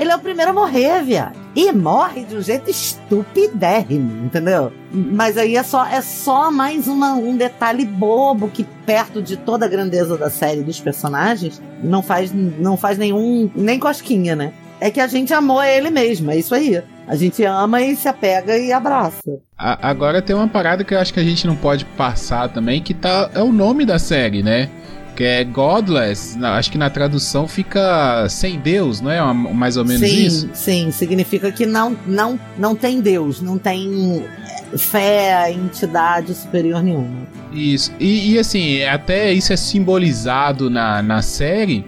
[0.01, 1.39] ele é o primeiro a morrer, viado.
[1.55, 4.73] E morre de um jeito estupidérrimo, entendeu?
[4.93, 9.67] Mas aí é só, é só mais uma, um detalhe bobo que, perto de toda
[9.67, 13.51] a grandeza da série dos personagens, não faz, não faz nenhum.
[13.55, 14.53] nem cosquinha, né?
[14.81, 16.83] É que a gente amou ele mesmo, é isso aí.
[17.07, 19.21] A gente ama e se apega e abraça.
[19.59, 22.81] A- agora tem uma parada que eu acho que a gente não pode passar também,
[22.81, 24.71] que tá, é o nome da série, né?
[25.21, 26.43] Que é Godless.
[26.43, 29.21] Acho que na tradução fica sem Deus, não é?
[29.35, 30.49] Mais ou menos sim, isso?
[30.55, 34.25] sim, significa que não, não, não tem Deus, não tem
[34.79, 37.29] fé, entidade superior nenhuma.
[37.53, 37.93] Isso.
[38.01, 41.85] E, e, assim, até isso é simbolizado na, na série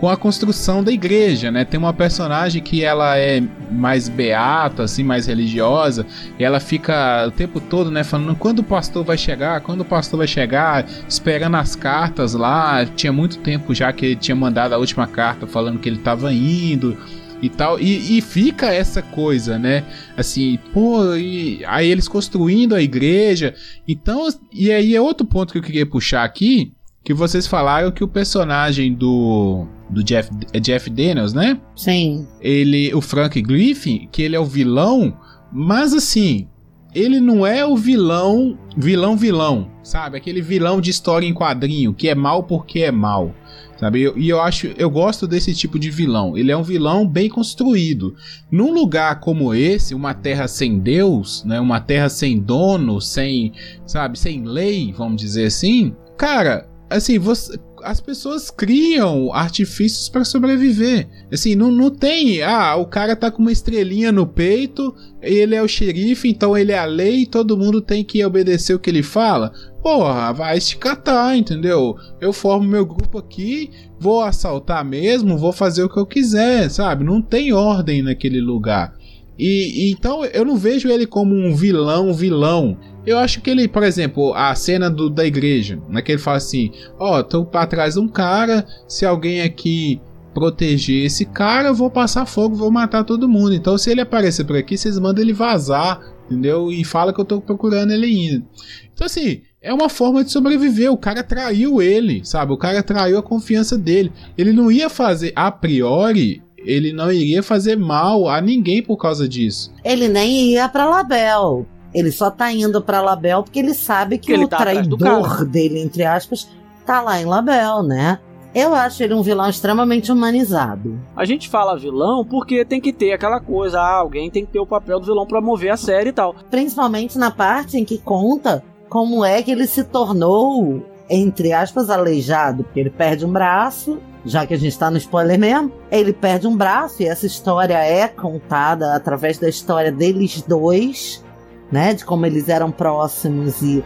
[0.00, 1.62] com a construção da igreja, né?
[1.62, 6.06] Tem uma personagem que ela é mais beata, assim, mais religiosa,
[6.38, 9.84] e ela fica o tempo todo, né, falando quando o pastor vai chegar, quando o
[9.84, 12.86] pastor vai chegar, esperando as cartas lá.
[12.86, 16.32] Tinha muito tempo já que ele tinha mandado a última carta falando que ele tava
[16.32, 16.96] indo
[17.42, 17.78] e tal.
[17.78, 19.84] E, e fica essa coisa, né?
[20.16, 23.54] Assim, pô, e aí eles construindo a igreja.
[23.86, 26.72] Então, e aí é outro ponto que eu queria puxar aqui,
[27.04, 31.60] que vocês falaram que o personagem do do Jeff, é Jeff Daniels, né?
[31.76, 32.26] Sim.
[32.40, 35.16] Ele, o Frank Griffin, que ele é o vilão,
[35.52, 36.48] mas assim,
[36.94, 40.16] ele não é o vilão, vilão vilão, sabe?
[40.16, 43.34] Aquele vilão de história em quadrinho que é mal porque é mal.
[43.80, 44.00] Sabe?
[44.00, 46.36] E eu, e eu acho, eu gosto desse tipo de vilão.
[46.36, 48.14] Ele é um vilão bem construído.
[48.50, 51.58] Num lugar como esse, uma terra sem Deus, né?
[51.58, 53.54] Uma terra sem dono, sem,
[53.86, 55.96] sabe, sem lei, vamos dizer assim.
[56.18, 61.08] Cara, assim, você, as pessoas criam artifícios para sobreviver.
[61.32, 62.42] Assim, não, não tem.
[62.42, 66.72] Ah, o cara tá com uma estrelinha no peito, ele é o xerife, então ele
[66.72, 69.52] é a lei, todo mundo tem que obedecer o que ele fala.
[69.82, 71.96] Porra, vai se catar, entendeu?
[72.20, 77.04] Eu formo meu grupo aqui, vou assaltar mesmo, vou fazer o que eu quiser, sabe?
[77.04, 78.99] Não tem ordem naquele lugar.
[79.40, 82.76] E, e então eu não vejo ele como um vilão, vilão.
[83.06, 86.36] Eu acho que ele, por exemplo, a cena do, da igreja, né, que ele fala
[86.36, 89.98] assim: Ó, oh, tô pra trás de um cara, se alguém aqui
[90.34, 93.54] proteger esse cara, eu vou passar fogo, vou matar todo mundo.
[93.54, 96.70] Então, se ele aparecer por aqui, vocês mandam ele vazar, entendeu?
[96.70, 98.44] E fala que eu tô procurando ele ainda.
[98.92, 100.92] Então, assim, é uma forma de sobreviver.
[100.92, 102.52] O cara traiu ele, sabe?
[102.52, 104.12] O cara traiu a confiança dele.
[104.36, 109.28] Ele não ia fazer, a priori, ele não iria fazer mal a ninguém por causa
[109.28, 109.72] disso.
[109.84, 111.66] Ele nem ia pra Label.
[111.92, 115.80] Ele só tá indo pra Label porque ele sabe que, ele o tá traidor dele,
[115.80, 116.48] entre aspas,
[116.86, 118.18] tá lá em Label, né?
[118.54, 120.98] Eu acho ele um vilão extremamente humanizado.
[121.14, 124.58] A gente fala vilão porque tem que ter aquela coisa, ah, alguém tem que ter
[124.58, 126.34] o papel do vilão pra mover a série e tal.
[126.50, 132.64] Principalmente na parte em que conta como é que ele se tornou, entre aspas, aleijado.
[132.64, 135.72] Porque ele perde um braço, já que a gente tá no spoiler mesmo.
[135.90, 141.24] Ele perde um braço e essa história é contada através da história deles dois,
[141.70, 141.94] né?
[141.94, 143.82] De como eles eram próximos e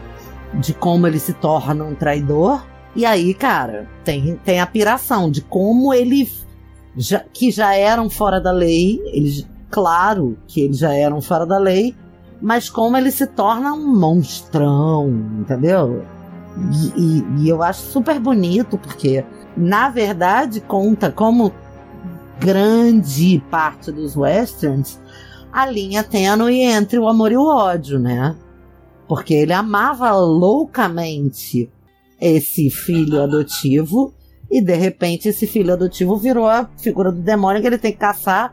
[0.54, 2.64] de como ele se torna um traidor.
[2.96, 6.30] E aí, cara, tem, tem a piração de como ele.
[6.96, 11.58] Já, que já eram fora da lei, eles, claro que eles já eram fora da
[11.58, 11.92] lei,
[12.40, 15.08] mas como ele se torna um monstrão,
[15.40, 16.04] entendeu?
[16.56, 19.24] E, e- e eu acho super bonito, porque,
[19.56, 21.52] na verdade, conta como
[22.40, 24.98] grande parte dos westerns
[25.54, 28.34] a linha tênue entre o amor e o ódio, né?
[29.06, 31.70] Porque ele amava loucamente
[32.20, 34.12] esse filho adotivo
[34.50, 37.98] e de repente esse filho adotivo virou a figura do demônio que ele tem que
[37.98, 38.52] caçar.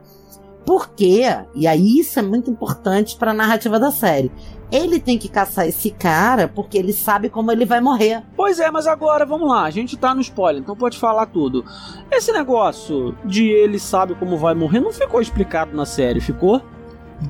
[0.65, 1.23] Por quê?
[1.55, 4.31] E aí isso é muito importante para a narrativa da série.
[4.71, 8.23] Ele tem que caçar esse cara porque ele sabe como ele vai morrer.
[8.37, 11.65] Pois é, mas agora, vamos lá, a gente tá no spoiler, então pode falar tudo.
[12.09, 16.61] Esse negócio de ele sabe como vai morrer não ficou explicado na série, ficou?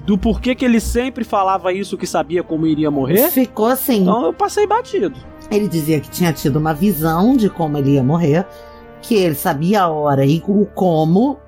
[0.05, 3.29] Do porquê que ele sempre falava isso que sabia como iria morrer?
[3.31, 4.03] Ficou assim.
[4.03, 5.17] Então eu passei batido.
[5.49, 8.47] Ele dizia que tinha tido uma visão de como ele ia morrer,
[9.01, 11.39] que ele sabia a hora e o como,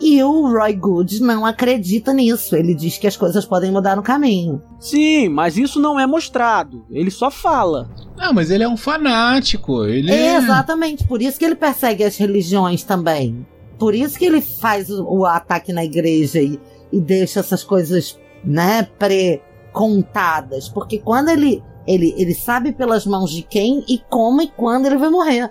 [0.00, 2.54] E o Roy Good não acredita nisso.
[2.54, 4.62] Ele diz que as coisas podem mudar no caminho.
[4.78, 6.86] Sim, mas isso não é mostrado.
[6.90, 7.90] Ele só fala.
[8.16, 9.84] Não, mas ele é um fanático.
[9.84, 10.36] Ele É, é.
[10.36, 11.06] exatamente.
[11.06, 13.44] Por isso que ele persegue as religiões também.
[13.76, 16.60] Por isso que ele faz o, o ataque na igreja e,
[16.92, 20.68] e deixa essas coisas, né, pré-contadas.
[20.68, 24.96] Porque quando ele, ele, ele sabe pelas mãos de quem e como e quando ele
[24.96, 25.50] vai morrer.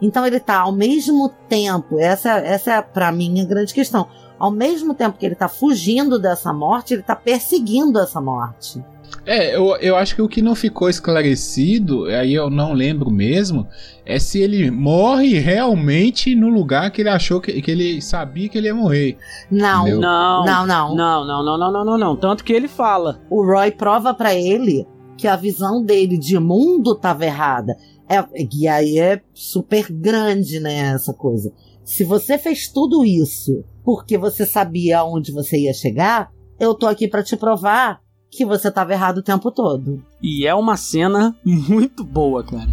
[0.00, 4.06] Então ele tá ao mesmo tempo, essa, essa é pra mim a grande questão.
[4.38, 8.82] Ao mesmo tempo que ele tá fugindo dessa morte, ele tá perseguindo essa morte.
[9.26, 13.66] É, eu, eu acho que o que não ficou esclarecido, aí eu não lembro mesmo,
[14.06, 18.56] é se ele morre realmente no lugar que ele achou que, que ele sabia que
[18.56, 19.18] ele ia morrer.
[19.50, 20.00] Não, Entendeu?
[20.00, 20.44] Não.
[20.44, 20.94] não, não.
[20.94, 22.16] Não, não, não, não, não, não, não.
[22.16, 23.20] Tanto que ele fala.
[23.28, 27.76] o Roy prova pra ele que a visão dele de mundo tava errada.
[28.08, 31.52] É, e aí é super grande, né, essa coisa.
[31.84, 37.08] Se você fez tudo isso porque você sabia aonde você ia chegar, eu tô aqui
[37.08, 40.04] pra te provar que você tava errado o tempo todo.
[40.22, 42.68] E é uma cena muito boa, cara.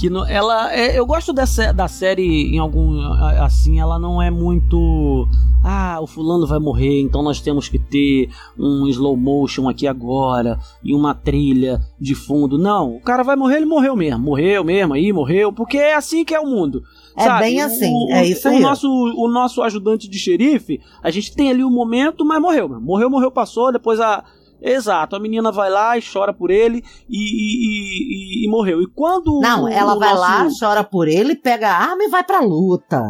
[0.00, 0.72] Que no- ela.
[0.74, 3.00] é- eu gosto dessa, da série em algum.
[3.42, 5.28] Assim, ela não é muito.
[5.62, 10.58] Ah, o fulano vai morrer, então nós temos que ter um slow motion aqui agora
[10.82, 12.56] e uma trilha de fundo.
[12.56, 14.20] Não, o cara vai morrer, ele morreu mesmo.
[14.24, 16.82] Morreu mesmo aí, morreu, porque é assim que é o mundo.
[17.14, 17.40] É sabe?
[17.44, 18.60] bem assim, O- é isso o aí.
[18.60, 22.80] Nosso, o nosso ajudante de xerife, a gente tem ali o momento, mas morreu.
[22.80, 24.24] Morreu, morreu, passou, depois a.
[24.62, 28.82] Exato, a menina vai lá e chora por ele e, e, e- e morreu.
[28.82, 29.40] E quando.
[29.40, 32.22] Não, o- ela o vai nosso- lá, chora por ele, pega a arma e vai
[32.22, 33.00] pra luta.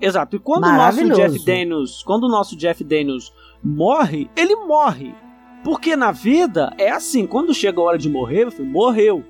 [0.00, 0.66] Exato, e quando o
[1.12, 1.22] nosso.
[1.32, 2.02] Jeff Daniels.
[2.02, 5.14] Quando o nosso Jeff Daniels morre, ele morre.
[5.62, 9.22] Porque na vida é assim, quando chega a hora de morrer, filho, morreu.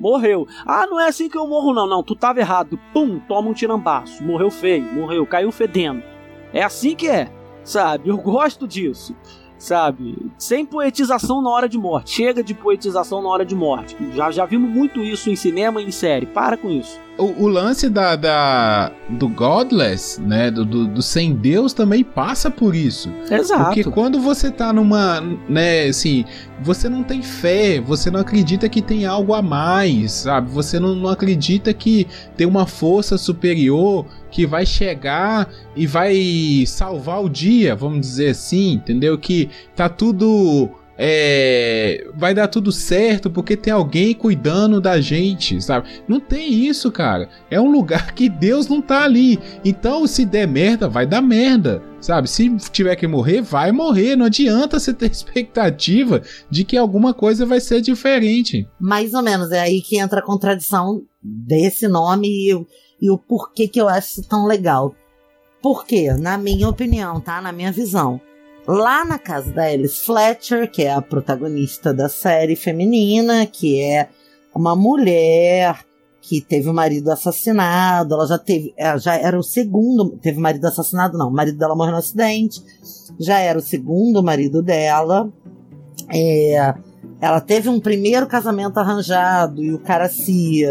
[0.00, 0.46] Morreu.
[0.66, 1.86] Ah, não é assim que eu morro, não.
[1.86, 2.78] Não, tu tava errado.
[2.92, 4.22] Pum, toma um tirambaço.
[4.24, 6.02] Morreu feio, morreu, caiu fedendo.
[6.52, 7.28] É assim que é,
[7.64, 8.08] sabe?
[8.08, 9.14] Eu gosto disso,
[9.58, 10.30] sabe?
[10.38, 12.10] Sem poetização na hora de morte.
[12.10, 13.96] Chega de poetização na hora de morte.
[14.14, 16.26] Já, já vimos muito isso em cinema e em série.
[16.26, 17.00] Para com isso.
[17.18, 22.48] O, o lance da, da- do Godless, né, do, do, do sem Deus também passa
[22.50, 23.10] por isso.
[23.28, 23.64] Exato.
[23.64, 26.24] Porque quando você tá numa, né, assim,
[26.62, 30.48] você não tem fé, você não acredita que tem algo a mais, sabe?
[30.52, 37.22] Você não, não acredita que tem uma força superior que vai chegar e vai salvar
[37.24, 39.18] o dia, vamos dizer assim, entendeu?
[39.18, 40.70] Que tá tudo.
[41.00, 45.88] É, vai dar tudo certo porque tem alguém cuidando da gente, sabe?
[46.08, 47.28] Não tem isso, cara.
[47.48, 49.38] É um lugar que Deus não tá ali.
[49.64, 51.80] Então, se der merda, vai dar merda.
[52.00, 52.28] Sabe?
[52.28, 54.16] Se tiver que morrer, vai morrer.
[54.16, 58.68] Não adianta você ter expectativa de que alguma coisa vai ser diferente.
[58.80, 62.66] Mais ou menos, é aí que entra a contradição desse nome e,
[63.00, 64.94] e o porquê que eu acho tão legal.
[65.62, 67.40] Porque, na minha opinião, tá?
[67.40, 68.20] Na minha visão.
[68.68, 74.10] Lá na casa da Alice Fletcher, que é a protagonista da série feminina, que é
[74.54, 75.86] uma mulher
[76.20, 81.16] que teve o marido assassinado, ela já teve, já era o segundo, teve marido assassinado
[81.16, 82.62] não, o marido dela morreu no acidente,
[83.18, 85.32] já era o segundo marido dela,
[86.12, 86.74] é,
[87.22, 90.62] ela teve um primeiro casamento arranjado e o cara se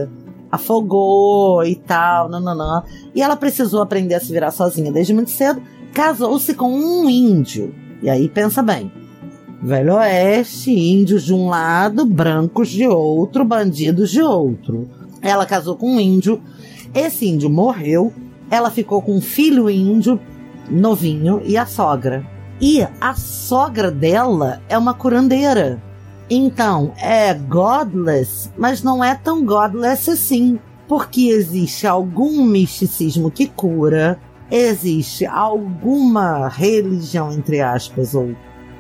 [0.52, 2.84] afogou e tal, nananã.
[3.16, 5.64] E ela precisou aprender a se virar sozinha desde muito cedo.
[5.94, 7.87] Casou-se com um índio.
[8.02, 8.92] E aí pensa bem.
[9.62, 14.88] Velho Oeste, índios de um lado, brancos de outro, bandidos de outro.
[15.22, 16.42] Ela casou com um índio.
[16.94, 18.14] Esse índio morreu.
[18.50, 20.20] Ela ficou com um filho índio,
[20.70, 22.26] novinho, e a sogra.
[22.62, 25.82] E a sogra dela é uma curandeira.
[26.30, 30.60] Então, é godless, mas não é tão godless assim.
[30.88, 38.36] Porque existe algum misticismo que cura, existe alguma religião, entre aspas, ou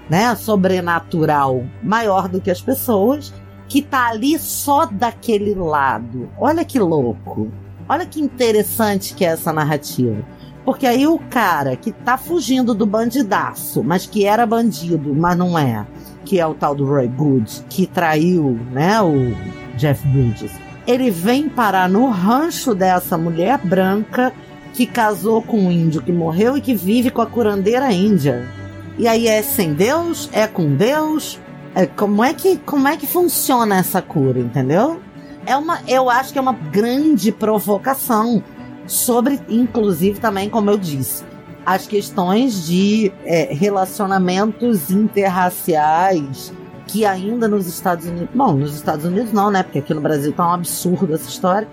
[0.09, 3.33] né, sobrenatural maior do que as pessoas,
[3.67, 6.29] que tá ali só daquele lado.
[6.37, 7.51] Olha que louco.
[7.89, 10.23] Olha que interessante que é essa narrativa.
[10.63, 15.57] Porque aí o cara que tá fugindo do bandidaço, mas que era bandido, mas não
[15.57, 15.85] é,
[16.25, 19.33] que é o tal do Roy Good, que traiu, né, o
[19.77, 20.51] Jeff Bridges.
[20.85, 24.33] Ele vem parar no rancho dessa mulher branca
[24.77, 28.47] que casou com um índio que morreu e que vive com a curandeira índia.
[28.95, 31.39] E aí é sem Deus, é com Deus.
[31.73, 35.01] É, como é que como é que funciona essa cura, entendeu?
[35.47, 38.43] É uma, eu acho que é uma grande provocação
[38.85, 41.23] sobre, inclusive também, como eu disse,
[41.65, 46.53] as questões de é, relacionamentos interraciais
[46.85, 49.63] que ainda nos Estados Unidos, bom, nos Estados Unidos não, né?
[49.63, 51.67] Porque aqui no Brasil tá um absurdo essa história.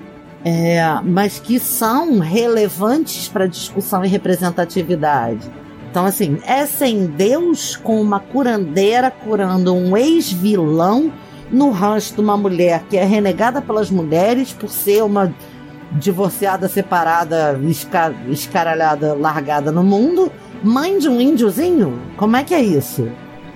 [0.44, 5.50] É, mas que são relevantes para discussão e representatividade.
[5.90, 11.12] Então, assim, é sem Deus com uma curandeira curando um ex-vilão
[11.50, 15.32] no rancho de uma mulher que é renegada pelas mulheres por ser uma
[15.92, 20.30] divorciada, separada, esca escaralhada, largada no mundo,
[20.62, 21.98] mãe de um índiozinho?
[22.16, 23.08] Como é que é isso?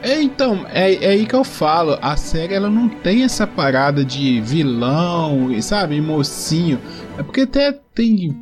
[0.03, 1.99] É, então, é, é aí que eu falo.
[2.01, 6.79] A série ela não tem essa parada de vilão, sabe, mocinho.
[7.19, 8.37] É porque até tem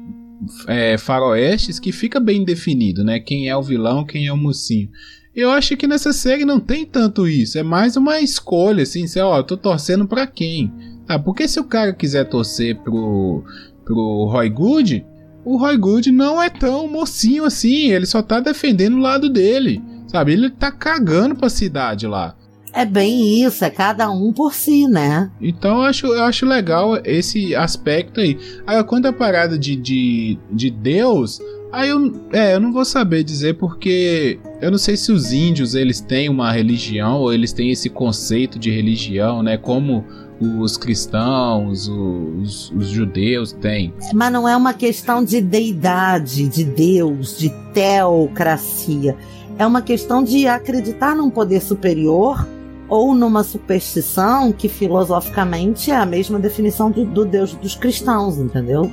[0.69, 3.19] é, faroestes que fica bem definido, né?
[3.19, 4.91] Quem é o vilão, quem é o mocinho.
[5.35, 7.59] Eu acho que nessa série não tem tanto isso.
[7.59, 9.07] É mais uma escolha, assim.
[9.07, 10.73] Você, ó, eu tô torcendo pra quem?
[11.09, 13.45] Ah, porque se o cara quiser torcer pro,
[13.85, 15.07] pro Roy Good,
[15.45, 17.91] o Roy Good não é tão mocinho assim.
[17.91, 19.83] Ele só tá defendendo o lado dele.
[20.07, 20.33] Sabe?
[20.33, 22.35] Ele tá cagando pra cidade lá.
[22.73, 25.31] É bem isso, é cada um por si, né?
[25.41, 28.39] Então eu acho, eu acho legal esse aspecto aí.
[28.67, 31.41] Aí quando a parada de, de, de Deus,
[31.73, 35.75] aí eu, é, eu não vou saber dizer porque eu não sei se os índios
[35.75, 39.57] eles têm uma religião ou eles têm esse conceito de religião, né?
[39.57, 40.05] Como
[40.39, 43.95] os cristãos, os, os, judeus têm.
[44.13, 49.17] Mas não é uma questão de deidade, de Deus, de teocracia.
[49.59, 52.47] É uma questão de acreditar num poder superior
[52.89, 58.91] ou numa superstição que filosoficamente é a mesma definição do, do Deus dos cristãos, entendeu?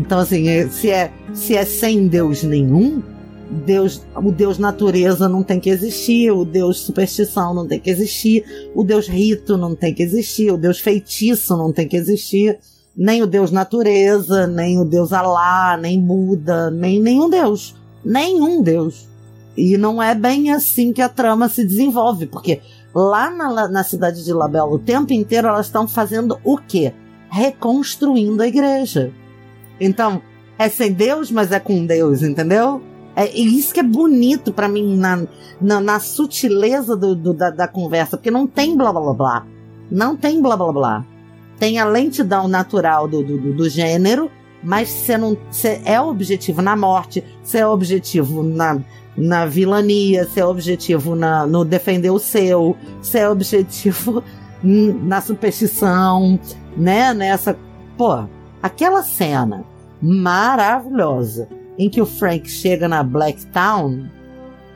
[0.00, 3.02] Então, assim, é, se é, se é sem Deus nenhum,
[3.66, 8.44] Deus, o Deus natureza não tem que existir, o Deus superstição não tem que existir,
[8.74, 12.58] o Deus rito não tem que existir, o Deus feitiço não tem que existir,
[12.96, 17.74] nem o Deus natureza, nem o Deus Alá, nem Buda, nem nenhum Deus.
[18.02, 19.09] Nenhum Deus.
[19.56, 22.60] E não é bem assim que a trama se desenvolve, porque
[22.94, 26.92] lá na, na cidade de Label, o tempo inteiro elas estão fazendo o quê?
[27.30, 29.12] Reconstruindo a igreja.
[29.80, 30.22] Então,
[30.58, 32.82] é sem Deus, mas é com Deus, entendeu?
[33.16, 35.26] É isso que é bonito para mim na,
[35.60, 39.46] na, na sutileza do, do, da, da, conversa, porque não tem blá blá blá.
[39.90, 41.06] Não tem blá blá blá.
[41.58, 44.30] Tem a lentidão natural do, do, do gênero,
[44.62, 48.78] mas você não você é objetivo na morte, você é objetivo na,
[49.16, 54.22] na vilania, se é objetivo na, no defender o seu, se é objetivo
[54.62, 56.38] na superstição,
[56.76, 57.14] né?
[57.14, 57.56] Nessa.
[57.96, 58.24] Pô,
[58.62, 59.64] aquela cena
[60.00, 61.48] maravilhosa
[61.78, 64.06] em que o Frank chega na Black Town,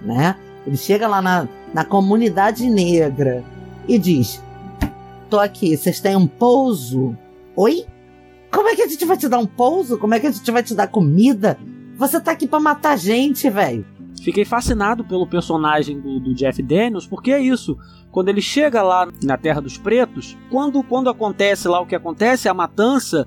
[0.03, 0.37] né?
[0.67, 3.45] Ele chega lá na, na comunidade negra
[3.87, 4.43] e diz:
[5.29, 7.17] Tô aqui, vocês têm um pouso?
[7.57, 7.87] Oi?
[8.55, 9.99] Como é que a gente vai te dar um pouso?
[9.99, 11.59] Como é que a gente vai te dar comida?
[11.97, 13.85] Você tá aqui pra matar gente, velho.
[14.23, 17.77] Fiquei fascinado pelo personagem do, do, Jeff Daniels, porque é isso.
[18.13, 22.49] Quando ele chega lá na Terra dos Pretos, quando, quando acontece lá o que acontece,
[22.49, 23.27] a matança,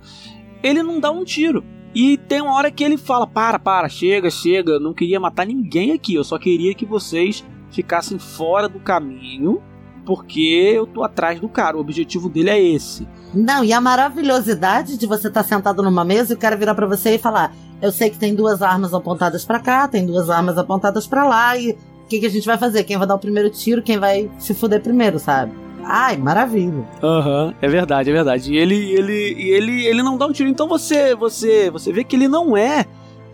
[0.64, 1.62] ele não dá um tiro.
[1.94, 5.92] E tem uma hora que ele fala: para, para, chega, chega, não queria matar ninguém
[5.92, 9.62] aqui, eu só queria que vocês ficassem fora do caminho,
[10.08, 11.76] porque eu tô atrás do cara.
[11.76, 13.06] O objetivo dele é esse.
[13.34, 16.74] Não, e a maravilhosidade de você estar tá sentado numa mesa e o cara virar
[16.74, 20.30] para você e falar: eu sei que tem duas armas apontadas para cá, tem duas
[20.30, 22.86] armas apontadas para lá, e o que, que a gente vai fazer?
[22.86, 25.52] Quem vai dar o primeiro tiro, quem vai se fuder primeiro, sabe?
[25.84, 26.88] Ai, maravilha.
[27.04, 28.54] Aham, uhum, é verdade, é verdade.
[28.54, 30.50] E ele, ele, ele, ele não dá um tiro.
[30.50, 32.86] Então você, você, você vê que ele não é,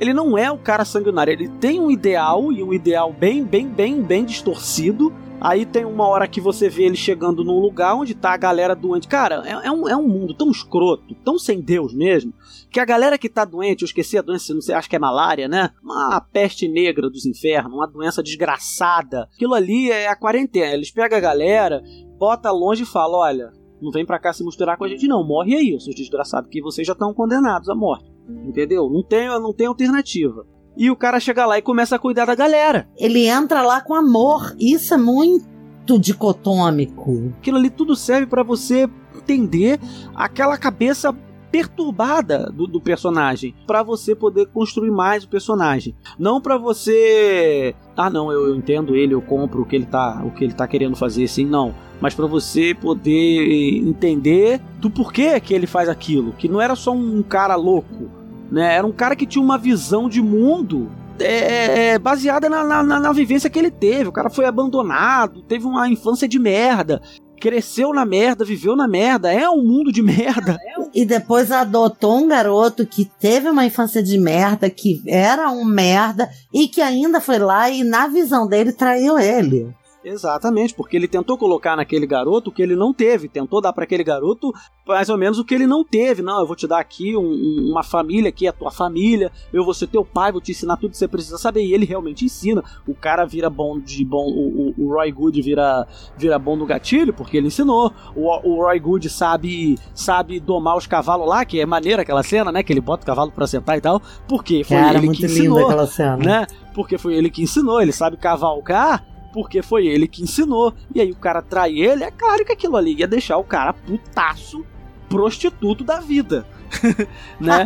[0.03, 1.31] ele não é o cara sanguinário.
[1.31, 5.13] Ele tem um ideal e um ideal bem, bem, bem, bem distorcido.
[5.39, 8.75] Aí tem uma hora que você vê ele chegando num lugar onde tá a galera
[8.75, 9.07] doente.
[9.07, 12.33] Cara, é, é, um, é um mundo tão escroto, tão sem Deus mesmo,
[12.69, 14.99] que a galera que tá doente, eu esqueci a doença, não sei, acho que é
[14.99, 15.71] malária, né?
[15.83, 19.29] Uma peste negra dos infernos, uma doença desgraçada.
[19.33, 20.73] Aquilo ali é a quarentena.
[20.73, 21.83] Eles pegam a galera,
[22.17, 23.51] bota longe e fala: olha,
[23.81, 25.25] não vem pra cá se misturar com a gente, não.
[25.25, 28.12] Morre aí, seus desgraçados, que vocês já estão condenados à morte.
[28.27, 28.89] Entendeu?
[28.89, 30.45] Não tem, não tem alternativa.
[30.75, 32.89] E o cara chega lá e começa a cuidar da galera.
[32.97, 34.55] Ele entra lá com amor.
[34.59, 37.33] Isso é muito dicotômico.
[37.37, 39.79] Aquilo ali tudo serve para você entender
[40.15, 41.15] aquela cabeça
[41.51, 48.09] perturbada do, do personagem para você poder construir mais o personagem não para você ah
[48.09, 50.67] não eu, eu, entendo ele eu compro o que ele tá o que ele tá
[50.67, 56.33] querendo fazer assim não mas para você poder entender do porquê que ele faz aquilo
[56.33, 58.23] que não era só um cara louco
[58.53, 58.75] né?
[58.75, 62.99] Era um cara que tinha uma visão de mundo é, é, é, baseada na, na,
[62.99, 64.09] na, vivência que ele teve.
[64.09, 67.01] O cara foi abandonado, teve uma infância de merda,
[67.43, 70.57] cresceu na merda, viveu na merda, é um mundo de merda.
[70.95, 76.29] E depois adotou um garoto que teve uma infância de merda, que era um merda,
[76.53, 79.73] e que ainda foi lá e, na visão dele, traiu ele.
[80.03, 83.85] Exatamente, porque ele tentou colocar naquele garoto o que ele não teve, tentou dar para
[83.85, 84.53] aquele garoto
[84.85, 86.21] mais ou menos o que ele não teve.
[86.21, 89.63] Não, eu vou te dar aqui um, uma família que é a tua família, eu
[89.63, 91.63] vou ser teu pai, vou te ensinar tudo que você precisa saber.
[91.63, 92.63] E ele realmente ensina.
[92.87, 95.87] O cara vira bom de bom, o, o, Roy Good vira,
[96.17, 97.91] vira bom no gatilho porque ele ensinou.
[98.15, 102.51] O, o Roy Good sabe sabe domar os cavalos lá, que é maneira aquela cena,
[102.51, 102.61] né?
[102.61, 105.27] Que ele bota o cavalo para sentar e tal, porque foi Cara, ele muito que
[105.27, 106.17] linda ensinou, aquela cena.
[106.17, 106.47] né?
[106.73, 110.73] Porque foi ele que ensinou, ele sabe cavalgar porque foi ele que ensinou.
[110.93, 113.73] E aí o cara trai ele, é claro que aquilo ali ia deixar o cara
[113.73, 114.63] putaço,
[115.09, 116.45] prostituto da vida.
[117.41, 117.65] né?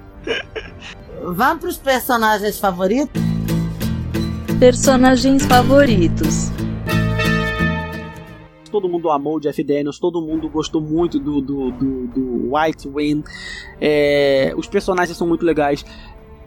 [1.22, 3.22] Vamos pros personagens favoritos?
[4.58, 6.50] Personagens favoritos.
[8.70, 12.88] Todo mundo amou o Jeff Daniels, todo mundo gostou muito do, do, do, do White
[12.88, 13.24] Wind.
[13.80, 15.84] É, os personagens são muito legais.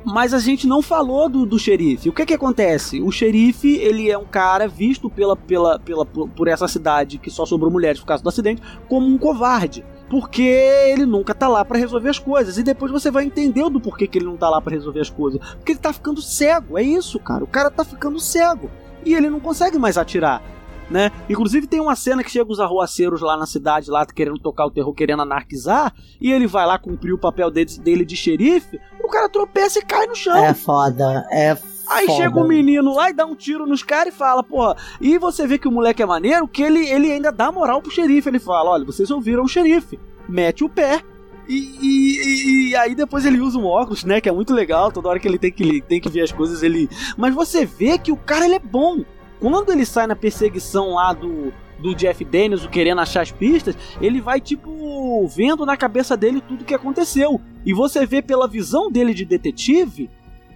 [0.05, 2.09] Mas a gente não falou do, do xerife.
[2.09, 3.01] O que que acontece?
[3.01, 7.29] O xerife, ele é um cara visto pela, pela, pela, por, por essa cidade que
[7.29, 9.83] só sobrou mulheres por causa do acidente, como um covarde.
[10.09, 12.57] Porque ele nunca tá lá para resolver as coisas.
[12.57, 15.09] E depois você vai entender do porquê que ele não tá lá para resolver as
[15.09, 15.41] coisas.
[15.55, 16.77] Porque ele tá ficando cego.
[16.77, 17.43] É isso, cara.
[17.43, 18.69] O cara tá ficando cego.
[19.05, 20.41] E ele não consegue mais atirar
[20.89, 21.11] né?
[21.29, 24.71] Inclusive tem uma cena que chega os arruaceiros lá na cidade, lá querendo tocar o
[24.71, 29.07] terror, querendo anarquizar, e ele vai lá cumprir o papel dele, dele de xerife, o
[29.09, 30.37] cara tropeça e cai no chão.
[30.43, 31.57] É foda, é
[31.89, 32.17] Aí foda.
[32.23, 34.75] chega um menino lá e dá um tiro nos caras e fala, porra.
[34.99, 37.89] E você vê que o moleque é maneiro, que ele, ele ainda dá moral pro
[37.91, 38.27] xerife.
[38.27, 39.97] Ele fala: olha, vocês ouviram o xerife.
[40.27, 41.01] Mete o pé.
[41.47, 44.19] E, e- e aí depois ele usa um óculos, né?
[44.19, 44.91] Que é muito legal.
[44.91, 46.89] Toda hora que ele tem que, tem que ver as coisas, ele.
[47.15, 49.05] Mas você vê que o cara ele é bom.
[49.39, 53.75] Quando ele sai na perseguição lá do, do Jeff Daniels, o querendo achar as pistas,
[54.01, 57.39] ele vai, tipo, vendo na cabeça dele tudo que aconteceu.
[57.65, 60.09] E você vê pela visão dele de detetive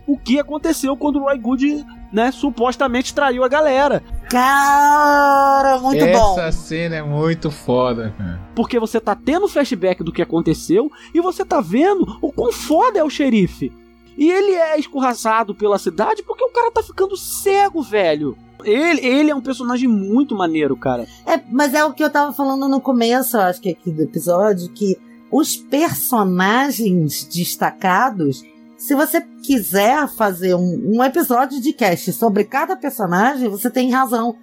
[0.08, 4.04] o que aconteceu quando o Roy Good, né, supostamente traiu a galera.
[4.30, 6.40] Cara, muito bom.
[6.40, 8.42] Essa cena é muito foda, cara.
[8.56, 13.00] Porque você tá tendo flashback do que aconteceu e você tá vendo o quão foda
[13.00, 13.72] é o xerife.
[14.18, 18.38] E ele é escorraçado pela cidade porque o cara tá ficando cego, velho.
[18.66, 21.08] Ele, ele é um personagem muito maneiro, cara.
[21.26, 24.72] É, mas é o que eu tava falando no começo, acho que aqui do episódio,
[24.72, 24.98] que
[25.32, 28.44] os personagens destacados,
[28.78, 34.36] se você quiser fazer um, um episódio de cast sobre cada personagem, você tem razão.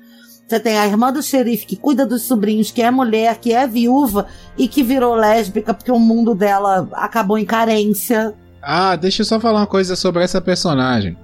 [0.48, 3.66] Você tem a irmã do xerife que cuida dos sobrinhos, que é mulher, que é
[3.66, 8.34] viúva e que virou lésbica porque o mundo dela acabou em carência.
[8.62, 11.18] Ah, deixa eu só falar uma coisa sobre essa personagem.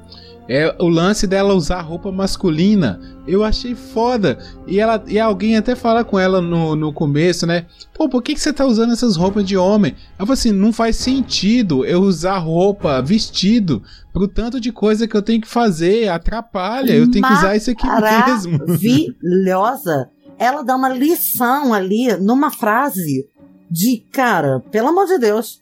[0.48, 3.00] É o lance dela usar roupa masculina.
[3.26, 4.38] Eu achei foda.
[4.66, 7.66] E ela e alguém até fala com ela no, no começo, né?
[7.94, 9.94] Pô, por que, que você tá usando essas roupas de homem?
[10.18, 13.82] Eu falei assim, não faz sentido eu usar roupa, vestido,
[14.12, 16.08] pro tanto de coisa que eu tenho que fazer.
[16.08, 16.92] Atrapalha.
[16.92, 18.58] Eu tenho que usar isso aqui mesmo.
[18.58, 20.10] Maravilhosa.
[20.38, 23.26] Ela dá uma lição ali numa frase
[23.70, 25.60] de, cara, pelo amor de Deus,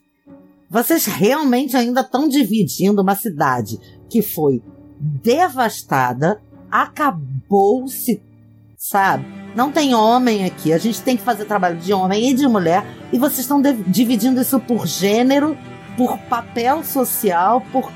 [0.69, 3.79] vocês realmente ainda estão dividindo uma cidade
[4.09, 4.61] que foi
[5.03, 6.41] devastada,
[6.71, 8.21] acabou-se,
[8.77, 9.25] sabe?
[9.55, 12.85] Não tem homem aqui, a gente tem que fazer trabalho de homem e de mulher,
[13.11, 15.57] e vocês estão dividindo isso por gênero,
[15.97, 17.91] por papel social, por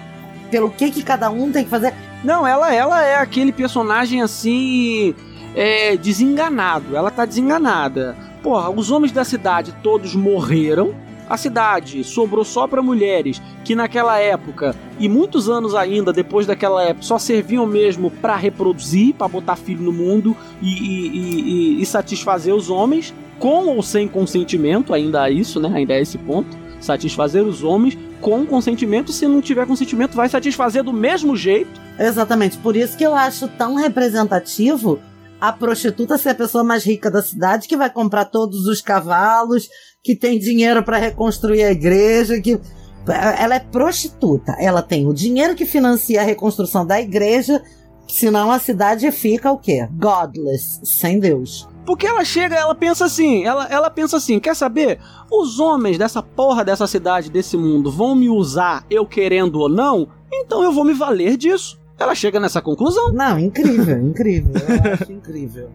[0.51, 1.93] pelo que que cada um tem que fazer.
[2.23, 5.13] Não, ela, ela é aquele personagem assim.
[5.55, 6.95] É, desenganado.
[6.95, 8.15] Ela tá desenganada.
[8.43, 10.93] Porra, os homens da cidade todos morreram.
[11.29, 16.81] A cidade sobrou só pra mulheres que naquela época e muitos anos ainda depois daquela
[16.83, 21.41] época só serviam mesmo pra reproduzir, pra botar filho no mundo e, e- e-
[21.79, 25.71] e- e satisfazer os homens, com ou sem consentimento, ainda é isso, né?
[25.73, 26.57] Ainda é esse ponto.
[26.79, 31.79] Satisfazer os homens com consentimento, se não tiver consentimento, vai satisfazer do mesmo jeito.
[31.99, 34.99] Exatamente, por isso que eu acho tão representativo
[35.39, 39.69] a prostituta ser a pessoa mais rica da cidade, que vai comprar todos os cavalos,
[40.03, 42.59] que tem dinheiro para reconstruir a igreja, que
[43.07, 44.55] ela é prostituta.
[44.59, 47.61] Ela tem o dinheiro que financia a reconstrução da igreja,
[48.07, 49.87] senão a cidade fica o quê?
[49.91, 51.67] Godless, sem Deus.
[51.85, 54.99] Porque ela chega, ela pensa assim, ela, ela pensa assim, quer saber?
[55.31, 60.09] Os homens dessa porra dessa cidade, desse mundo, vão me usar, eu querendo ou não,
[60.33, 61.79] então eu vou me valer disso.
[61.99, 63.11] Ela chega nessa conclusão.
[63.11, 64.53] Não, incrível, incrível.
[64.53, 65.69] Eu acho incrível.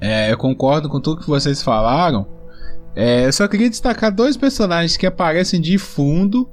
[0.00, 2.26] É, eu concordo com tudo que vocês falaram.
[2.94, 6.48] É, eu só queria destacar dois personagens que aparecem de fundo,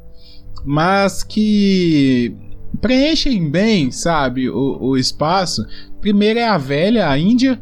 [0.64, 2.36] mas que
[2.80, 5.66] preenchem bem, sabe, o, o espaço.
[6.00, 7.60] Primeiro é a velha, a Índia.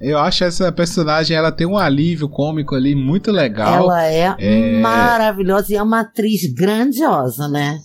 [0.00, 3.84] Eu acho essa personagem, ela tem um alívio cômico ali muito legal.
[3.84, 4.80] Ela é, É.
[4.80, 7.80] maravilhosa e é uma atriz grandiosa, né?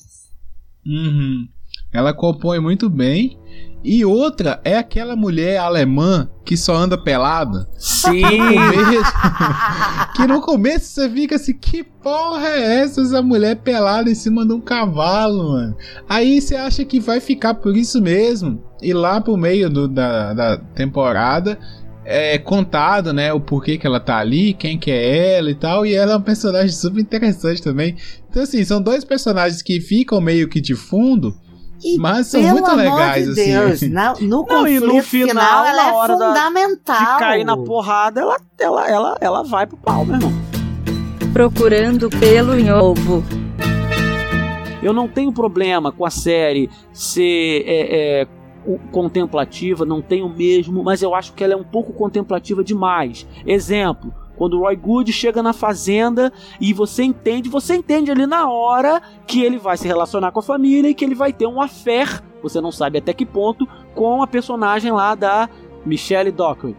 [0.85, 1.47] Uhum.
[1.93, 3.37] Ela compõe muito bem.
[3.83, 7.67] E outra é aquela mulher alemã que só anda pelada.
[7.77, 8.23] Sim!
[10.15, 13.01] que no começo você fica assim, que porra é essa?
[13.01, 15.75] Essa mulher pelada em cima de um cavalo, mano.
[16.07, 18.63] Aí você acha que vai ficar por isso mesmo.
[18.81, 21.59] E lá pro meio do, da, da temporada
[22.05, 25.85] é contado, né, o porquê que ela tá ali, quem que é ela e tal,
[25.85, 27.95] e ela é um personagem super interessante também.
[28.29, 31.33] Então assim, são dois personagens que ficam meio que de fundo,
[31.83, 33.51] E, mas são muito legais, de assim.
[33.51, 36.99] Deus, na- no Não, e conflito no final, ela na é hora da- fundamental.
[36.99, 40.31] De cair na porrada, ela, ela, ela, ela vai pro pau, meu irmão.
[41.33, 43.23] Procurando pelo em ovo.
[44.81, 48.27] Eu não tenho problema com a série ser é, é,
[48.91, 53.25] contemplativa, não tenho mesmo, mas eu acho que ela é um pouco contemplativa demais.
[53.45, 58.49] Exemplo, quando o Roy Good chega na fazenda e você entende, você entende ali na
[58.49, 61.61] hora que ele vai se relacionar com a família e que ele vai ter um
[61.61, 65.49] affair, você não sabe até que ponto, com a personagem lá da
[65.85, 66.75] Michelle Dockery.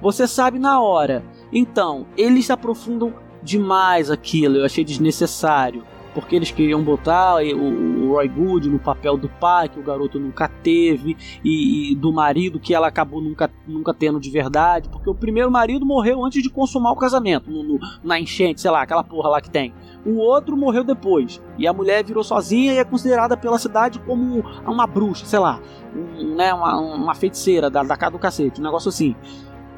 [0.00, 1.24] Você sabe na hora.
[1.52, 5.84] Então, eles aprofundam demais aquilo, eu achei desnecessário
[6.16, 10.18] porque eles queriam botar o, o Roy Good no papel do pai que o garoto
[10.18, 11.14] nunca teve
[11.44, 15.50] e, e do marido que ela acabou nunca, nunca tendo de verdade, porque o primeiro
[15.50, 19.28] marido morreu antes de consumar o casamento, no- no- na enchente, sei lá, aquela porra
[19.28, 19.74] lá que tem.
[20.06, 24.42] O outro morreu depois e a mulher virou sozinha e é considerada pela cidade como
[24.66, 25.60] uma bruxa, sei lá,
[25.94, 29.14] um- né, uma, uma feiticeira da, da casa do cacete, um negócio assim.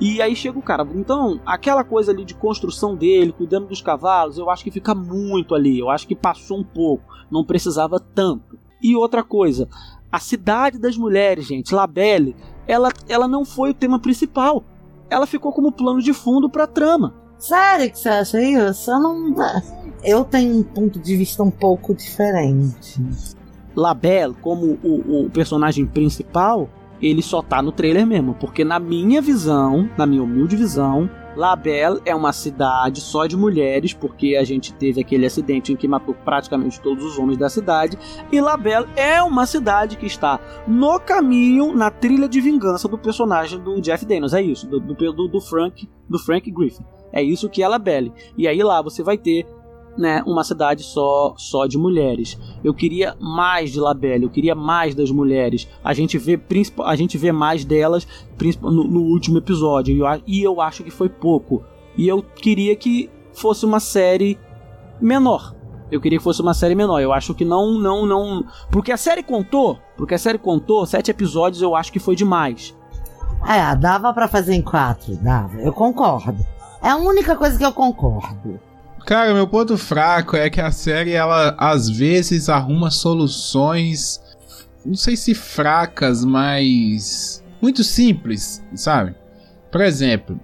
[0.01, 0.87] E aí chega o cara.
[0.95, 5.55] Então, aquela coisa ali de construção dele, cuidando dos cavalos, eu acho que fica muito
[5.55, 5.79] ali.
[5.79, 7.05] Eu acho que passou um pouco.
[7.31, 8.59] Não precisava tanto.
[8.81, 9.69] E outra coisa,
[10.11, 12.37] a cidade das mulheres, gente, Labelle,
[12.67, 14.63] ela, ela não foi o tema principal.
[15.11, 17.15] Ela ficou como plano de fundo pra trama.
[17.39, 18.91] Sério que você acha isso?
[18.91, 19.35] Eu não.
[20.05, 23.03] Eu tenho um ponto de vista um pouco diferente.
[23.75, 26.69] Labelle, como o, o personagem principal,
[27.01, 28.35] ele só tá no trailer mesmo.
[28.35, 33.93] Porque na minha visão, na minha humilde visão, Labelle é uma cidade só de mulheres,
[33.93, 37.97] porque a gente teve aquele acidente em que matou praticamente todos os homens da cidade.
[38.33, 43.61] E Labelle é uma cidade que está no caminho, na trilha de vingança do personagem
[43.61, 44.35] do Jeff Daniels.
[44.35, 46.85] É isso, do, do, do Frank, do Frank Griffin.
[47.13, 48.13] É isso que é Labelle.
[48.37, 49.47] E aí lá você vai ter
[49.99, 52.39] né, uma cidade só só de mulheres.
[52.63, 55.69] Eu queria mais de Labelle, eu queria mais das mulheres.
[55.83, 56.41] A gente vê
[56.85, 58.07] a gente vê mais delas
[58.63, 61.65] no, no último episódio e eu, e eu acho que foi pouco.
[61.97, 64.39] E eu queria que fosse uma série
[65.01, 65.55] menor.
[65.91, 67.01] Eu queria que fosse uma série menor.
[67.01, 68.45] Eu acho que não, não, não.
[68.71, 69.79] Porque a série contou.
[69.97, 71.63] Porque a série contou sete episódios.
[71.63, 72.77] Eu acho que foi demais.
[73.47, 75.57] É, dava pra fazer em quatro, dava.
[75.61, 76.45] Eu concordo.
[76.83, 78.61] É a única coisa que eu concordo.
[79.09, 84.21] Cara, meu ponto fraco é que a série, ela às vezes arruma soluções,
[84.85, 89.15] não sei se fracas, mas muito simples, sabe?
[89.73, 90.39] Por exemplo,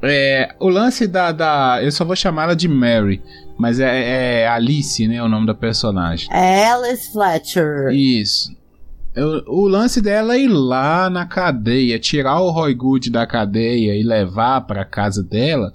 [0.00, 1.80] é, o lance da, da.
[1.82, 3.20] Eu só vou chamar ela de Mary,
[3.58, 5.20] mas é, é Alice, né?
[5.20, 6.28] O nome da personagem.
[6.32, 7.88] É Alice Fletcher.
[7.90, 8.54] Isso.
[9.12, 13.96] Eu- o lance dela é ir lá na cadeia, tirar o Roy Good da cadeia
[13.96, 15.72] e levar pra casa dela.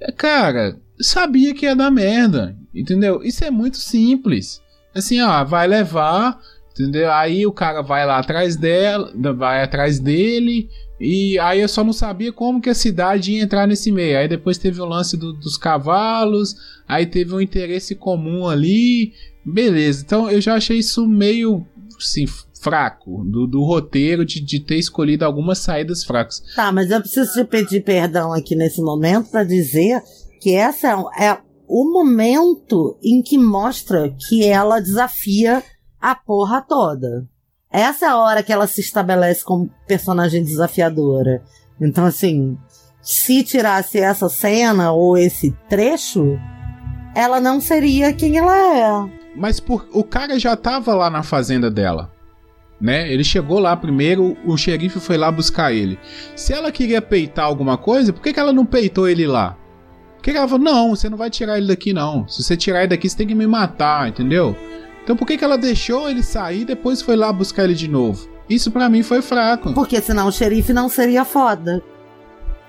[0.00, 3.22] É, Cara, sabia que ia dar merda, entendeu?
[3.22, 4.60] Isso é muito simples.
[4.94, 6.38] Assim, ó, vai levar,
[6.72, 7.10] entendeu?
[7.12, 10.68] Aí o cara vai lá atrás dela, vai atrás dele.
[11.00, 14.18] E aí eu só não sabia como que a cidade ia entrar nesse meio.
[14.18, 16.54] Aí depois teve o lance do- dos cavalos,
[16.86, 19.12] aí teve um interesse comum ali.
[19.44, 21.66] Beleza, então eu já achei isso meio
[21.98, 22.26] assim,
[22.60, 26.42] fraco do, do roteiro de, de ter escolhido algumas saídas fracas.
[26.54, 30.00] Tá, mas eu preciso te pedir perdão aqui nesse momento pra dizer
[30.42, 31.38] que essa é,
[31.68, 35.62] o momento em que mostra que ela desafia
[36.00, 37.28] a porra toda.
[37.70, 41.44] Essa é a hora que ela se estabelece como personagem desafiadora.
[41.80, 42.58] Então, assim,
[43.00, 46.36] se tirasse essa cena ou esse trecho,
[47.14, 48.58] ela não seria quem ela
[49.06, 49.10] é.
[49.36, 52.12] Mas por, o cara já tava lá na fazenda dela.
[52.80, 53.12] Né?
[53.12, 56.00] Ele chegou lá primeiro, o xerife foi lá buscar ele.
[56.34, 59.56] Se ela queria peitar alguma coisa, por que, que ela não peitou ele lá?
[60.22, 62.28] Por que, que ela falou, não, você não vai tirar ele daqui não.
[62.28, 64.56] Se você tirar ele daqui, você tem que me matar, entendeu?
[65.02, 67.88] Então por que, que ela deixou ele sair e depois foi lá buscar ele de
[67.88, 68.28] novo?
[68.48, 69.72] Isso pra mim foi fraco.
[69.72, 71.82] Porque senão o xerife não seria foda.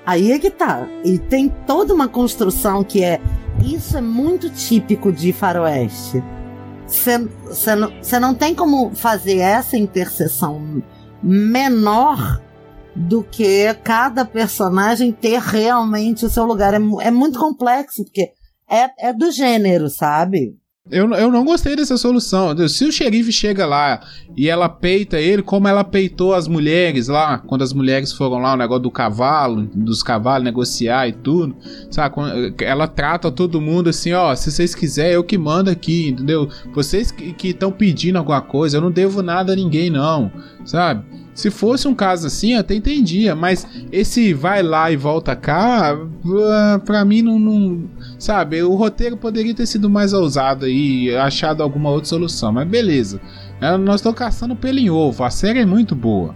[0.03, 0.87] Aí é que tá.
[1.05, 3.21] E tem toda uma construção que é.
[3.63, 6.23] Isso é muito típico de Faroeste.
[6.87, 7.19] Você
[7.75, 10.81] não, cê não tem como fazer essa interseção
[11.21, 12.41] menor
[12.95, 16.73] do que cada personagem ter realmente o seu lugar.
[16.73, 18.31] É, é muito complexo, porque
[18.69, 20.55] é, é do gênero, sabe?
[20.91, 22.55] Eu, eu não gostei dessa solução.
[22.67, 24.01] Se o xerife chega lá
[24.35, 28.53] e ela peita ele, como ela peitou as mulheres lá, quando as mulheres foram lá,
[28.53, 31.55] o negócio do cavalo, dos cavalos negociar e tudo,
[31.89, 32.15] sabe?
[32.61, 36.49] Ela trata todo mundo assim, ó, se vocês quiserem, eu que mando aqui, entendeu?
[36.73, 40.29] Vocês que estão pedindo alguma coisa, eu não devo nada a ninguém, não,
[40.65, 41.05] sabe?
[41.33, 45.95] Se fosse um caso assim, eu até entendia, mas esse vai lá e volta cá,
[45.95, 51.63] ah, pra mim não, não, Sabe, o roteiro poderia ter sido mais ousado aí, achado
[51.63, 53.19] alguma outra solução, mas beleza.
[53.59, 56.35] É, nós estamos caçando pelo em ovo, a série é muito boa.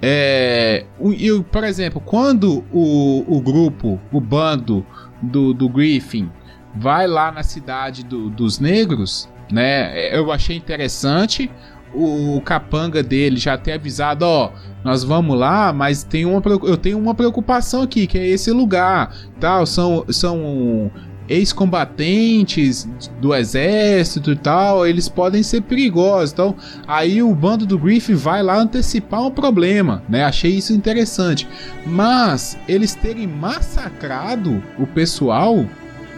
[0.00, 4.84] É, o, por exemplo, quando o, o grupo, o bando
[5.22, 6.30] do, do Griffin
[6.74, 10.16] vai lá na cidade do, dos negros, né?
[10.16, 11.50] Eu achei interessante
[11.94, 14.50] o capanga dele já ter avisado, ó,
[14.84, 19.14] nós vamos lá, mas tem uma, eu tenho uma preocupação aqui, que é esse lugar,
[19.40, 20.90] tal, são, são
[21.28, 22.88] ex-combatentes
[23.20, 26.32] do exército e tal, eles podem ser perigosos.
[26.32, 26.54] Então,
[26.86, 30.24] aí o bando do Griff vai lá antecipar um problema, né?
[30.24, 31.46] Achei isso interessante.
[31.86, 35.66] Mas eles terem massacrado o pessoal,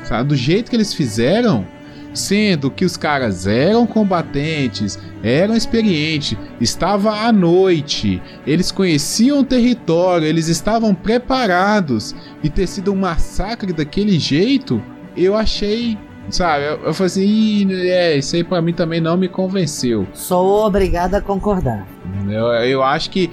[0.04, 1.66] sabe, do jeito que eles fizeram,
[2.12, 10.26] sendo que os caras eram combatentes, eram experientes, estava à noite, eles conheciam o território,
[10.26, 14.82] eles estavam preparados e ter sido um massacre daquele jeito,
[15.16, 15.98] eu achei
[16.30, 20.06] Sabe, eu, eu falei assim, é, isso aí pra mim também não me convenceu.
[20.14, 21.86] Sou obrigado a concordar.
[22.28, 23.30] Eu, eu acho que,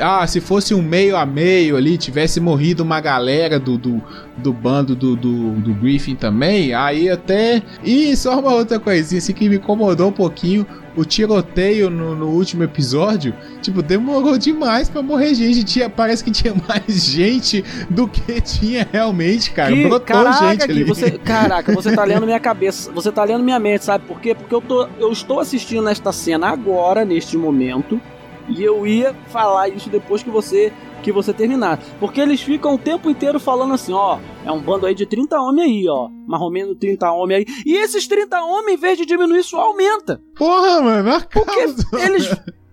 [0.00, 4.02] ah, se fosse um meio a meio ali, tivesse morrido uma galera do, do,
[4.36, 7.62] do bando do, do, do Griffin também, aí até.
[7.82, 10.66] E só uma outra coisinha assim que me incomodou um pouquinho
[10.98, 15.62] o tiroteio no, no, último episódio, tipo, demorou demais para morrer gente.
[15.62, 19.72] Tinha, parece que tinha mais gente do que tinha realmente, cara.
[19.72, 20.82] Que, Brotou caraca, gente ali.
[20.82, 24.34] Você, caraca, você tá lendo minha cabeça, você tá lendo minha mente, sabe por quê?
[24.34, 28.00] Porque eu, tô, eu estou assistindo esta cena agora, neste momento,
[28.48, 30.72] e eu ia falar isso depois que você
[31.02, 31.78] que você terminar.
[32.00, 35.40] Porque eles ficam o tempo inteiro falando assim, ó, é um bando aí de 30
[35.40, 36.08] homens aí, ó.
[36.26, 37.46] Mais ou menos 30 homens aí.
[37.64, 40.20] E esses 30 homens, em vez de diminuir, só aumenta.
[40.36, 42.28] Porra, mano, Porque eles...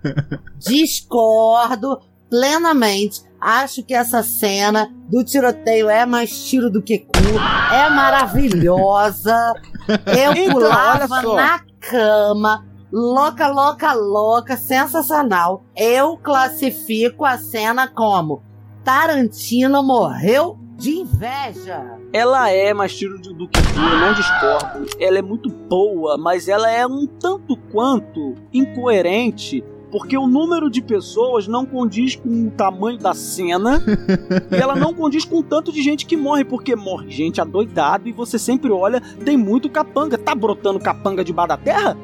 [0.58, 2.00] Discordo
[2.30, 3.22] plenamente.
[3.40, 7.12] Acho que essa cena do tiroteio é mais tiro do que cu.
[7.72, 9.54] É maravilhosa.
[9.88, 15.64] Eu então, pulava na cama louca, louca, louca, sensacional.
[15.76, 18.42] Eu classifico a cena como
[18.84, 21.98] Tarantino morreu de inveja.
[22.12, 24.86] Ela é mais tiro do que eu não discordo.
[25.00, 30.82] Ela é muito boa, mas ela é um tanto quanto incoerente porque o número de
[30.82, 33.82] pessoas não condiz com o tamanho da cena
[34.52, 38.10] e ela não condiz com o tanto de gente que morre, porque morre gente adoidado
[38.10, 40.18] e você sempre olha, tem muito capanga.
[40.18, 41.98] Tá brotando capanga debaixo da terra?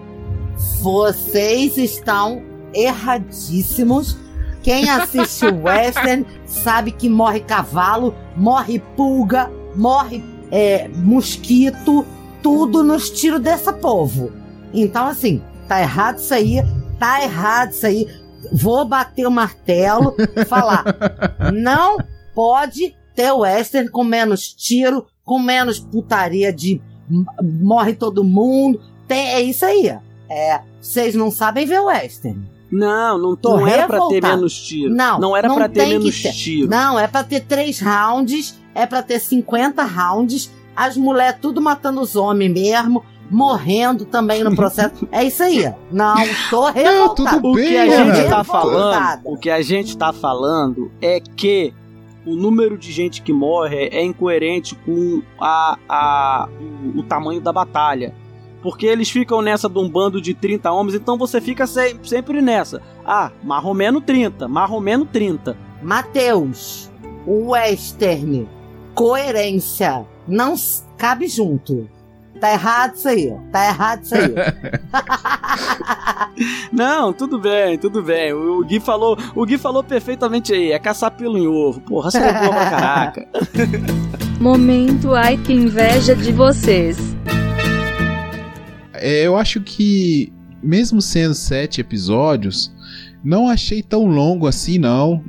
[0.81, 2.43] Vocês estão
[2.73, 4.17] erradíssimos.
[4.63, 12.05] Quem assiste western sabe que morre cavalo, morre pulga, morre é, mosquito,
[12.41, 14.31] tudo nos tiros dessa povo.
[14.73, 16.57] Então, assim, tá errado isso aí,
[16.99, 18.07] tá errado isso aí.
[18.51, 20.15] Vou bater o martelo,
[20.47, 20.83] falar.
[21.53, 21.97] Não
[22.33, 26.81] pode ter western com menos tiro, com menos putaria de
[27.61, 28.81] morre todo mundo.
[29.07, 29.93] Tem, é isso aí.
[30.31, 32.41] É, vocês não sabem ver o western.
[32.71, 34.93] Não, não, Tô não era pra ter menos tiro.
[34.93, 36.31] Não, não era não pra ter menos ter.
[36.31, 36.69] tiro.
[36.69, 41.99] Não, é pra ter três rounds, é pra ter 50 rounds, as mulheres tudo matando
[41.99, 45.05] os homens mesmo, morrendo também no processo.
[45.11, 45.69] é isso aí.
[45.91, 46.15] Não,
[46.49, 47.49] tô revoltado.
[47.49, 51.73] o que a gente tá falando, o que a gente tá falando é que
[52.25, 56.49] o número de gente que morre é incoerente com a, a,
[56.95, 58.13] o, o tamanho da batalha.
[58.61, 62.41] Porque eles ficam nessa de um bando de 30 homens, então você fica se sempre
[62.41, 62.81] nessa.
[63.05, 65.57] Ah, marromeno 30, marromeno 30.
[65.81, 66.91] Mateus,
[67.25, 68.47] western,
[68.93, 70.53] coerência, não
[70.97, 71.89] cabe junto.
[72.39, 74.33] Tá errado isso aí, tá errado isso aí.
[76.71, 78.33] Não, tudo bem, tudo bem.
[78.33, 81.81] O Gui falou, o Gui falou perfeitamente aí, é caçar pelo em ovo.
[81.81, 83.27] Porra, você é boa pra caraca.
[84.41, 86.97] Momento ai que inveja de vocês.
[89.01, 90.31] É, eu acho que,
[90.61, 92.71] mesmo sendo sete episódios,
[93.23, 95.23] não achei tão longo assim, não.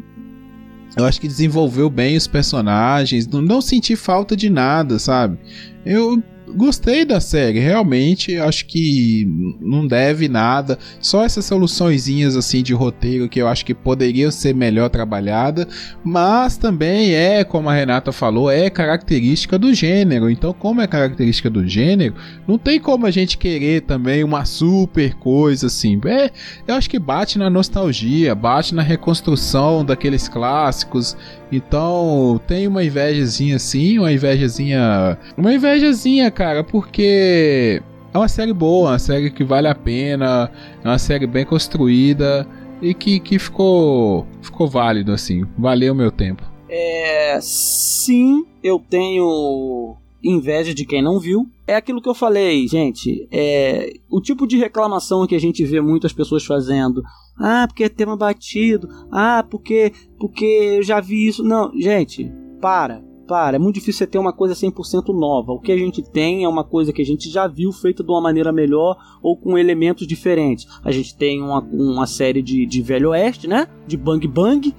[0.97, 5.39] Eu acho que desenvolveu bem os personagens, não, não senti falta de nada, sabe?
[5.87, 6.23] Eu
[6.55, 9.27] gostei da série, realmente acho que
[9.61, 14.55] não deve nada, só essas soluçõezinhas assim de roteiro que eu acho que poderiam ser
[14.55, 15.67] melhor trabalhada,
[16.05, 20.31] mas também é, como a Renata falou, é característica do gênero.
[20.31, 22.15] Então, como é característica do gênero,
[22.47, 26.01] não tem como a gente querer também uma super coisa assim.
[26.07, 26.31] É,
[26.67, 31.17] eu acho que bate na nostalgia, bate na reconstrução daqueles clássicos.
[31.51, 37.83] Então, tem uma invejazinha assim, uma invejazinha, uma invejazinha, cara, porque
[38.13, 40.51] é uma série boa, uma série que vale a pena,
[40.85, 42.47] é uma série bem construída
[42.81, 46.43] e que, que ficou, ficou válido, assim, valeu o meu tempo.
[46.69, 47.39] É.
[47.41, 51.47] Sim, eu tenho inveja de quem não viu.
[51.67, 53.27] É aquilo que eu falei, gente.
[53.31, 57.03] É o tipo de reclamação que a gente vê muitas pessoas fazendo.
[57.39, 58.89] Ah, porque é tema batido.
[59.11, 61.43] Ah, porque porque eu já vi isso.
[61.43, 62.31] Não, gente,
[62.61, 63.03] para
[63.33, 65.53] para, é muito difícil você ter uma coisa 100% nova.
[65.53, 68.11] O que a gente tem é uma coisa que a gente já viu feita de
[68.11, 70.69] uma maneira melhor ou com elementos diferentes.
[70.85, 73.67] A gente tem uma, uma série de, de Velho Oeste, né?
[73.87, 74.75] De Bang Bang.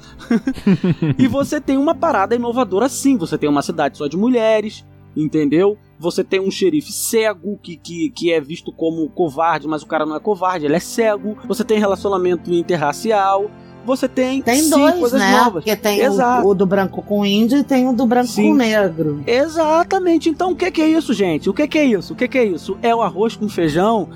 [1.18, 3.18] e você tem uma parada inovadora sim.
[3.18, 4.86] Você tem uma cidade só de mulheres,
[5.18, 5.76] entendeu?
[5.98, 10.06] Você tem um xerife cego que, que, que é visto como covarde, mas o cara
[10.06, 11.36] não é covarde, ele é cego.
[11.48, 13.50] Você tem relacionamento interracial
[13.86, 15.32] você tem, tem dois, coisas né?
[15.32, 15.64] novas.
[15.64, 16.48] Porque tem Exato.
[16.48, 18.50] o, o do branco com índio e tem o do branco Sim.
[18.50, 19.24] com negro.
[19.28, 20.30] Exatamente.
[20.30, 21.50] Então o que, que é isso, gente?
[21.50, 22.14] O que, que é isso?
[22.14, 22.78] O que, que é isso?
[22.82, 24.10] É o arroz com feijão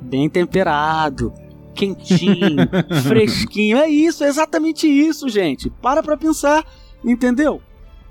[0.00, 1.32] bem temperado,
[1.74, 2.68] quentinho,
[3.06, 3.76] fresquinho.
[3.78, 5.68] É isso, é exatamente isso, gente.
[5.68, 6.64] Para pra pensar,
[7.04, 7.60] entendeu?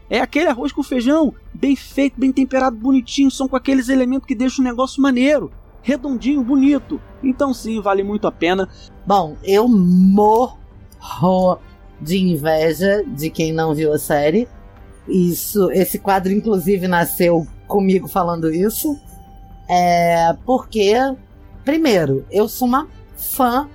[0.09, 3.29] É aquele arroz com feijão bem feito, bem temperado, bonitinho.
[3.29, 5.51] São com aqueles elementos que deixam o negócio maneiro,
[5.81, 7.01] redondinho, bonito.
[7.23, 8.67] Então sim, vale muito a pena.
[9.05, 10.58] Bom, eu morro
[12.01, 14.47] de inveja de quem não viu a série.
[15.07, 18.99] Isso, esse quadro inclusive nasceu comigo falando isso.
[19.67, 20.93] É porque
[21.63, 23.69] primeiro, eu sou uma fã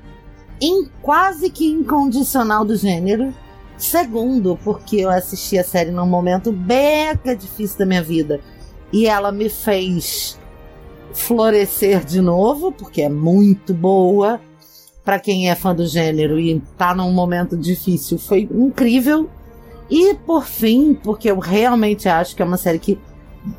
[0.61, 3.35] em quase que incondicional do gênero.
[3.77, 8.41] Segundo, porque eu assisti a série num momento beca difícil da minha vida
[8.93, 10.39] e ela me fez
[11.12, 14.41] florescer de novo, porque é muito boa
[15.05, 19.28] para quem é fã do gênero e tá num momento difícil, foi incrível.
[19.90, 22.98] E por fim, porque eu realmente acho que é uma série que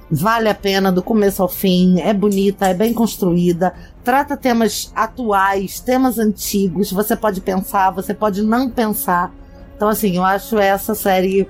[0.10, 3.74] vale a pena do começo ao fim, é bonita, é bem construída,
[4.04, 9.32] trata temas atuais, temas antigos, você pode pensar, você pode não pensar.
[9.76, 11.48] Então assim, eu acho essa série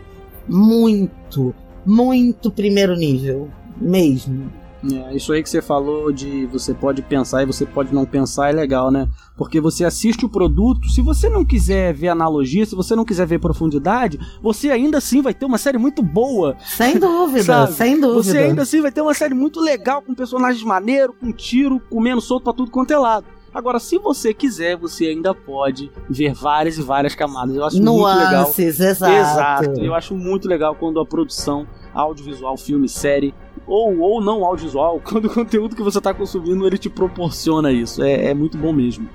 [0.48, 4.52] muito, muito primeiro nível, mesmo.
[4.94, 8.50] É, isso aí que você falou de você pode pensar e você pode não pensar
[8.50, 9.08] é legal, né?
[9.36, 13.26] Porque você assiste o produto, se você não quiser ver analogia, se você não quiser
[13.26, 16.56] ver profundidade, você ainda assim vai ter uma série muito boa.
[16.60, 18.24] Sem dúvida, sem dúvida.
[18.24, 22.22] Você ainda assim vai ter uma série muito legal, com personagens maneiros, com tiro, comendo
[22.22, 23.26] solto pra tudo quanto é lado.
[23.56, 27.56] Agora, se você quiser, você ainda pode ver várias e várias camadas.
[27.56, 28.44] Eu acho muito legal.
[28.44, 29.14] Nuances, exato.
[29.14, 29.80] Exato.
[29.80, 33.34] Eu acho muito legal quando a produção audiovisual, filme, série,
[33.68, 38.04] ou, ou não audiovisual, quando o conteúdo que você está consumindo ele te proporciona isso.
[38.04, 39.10] É, é muito bom mesmo.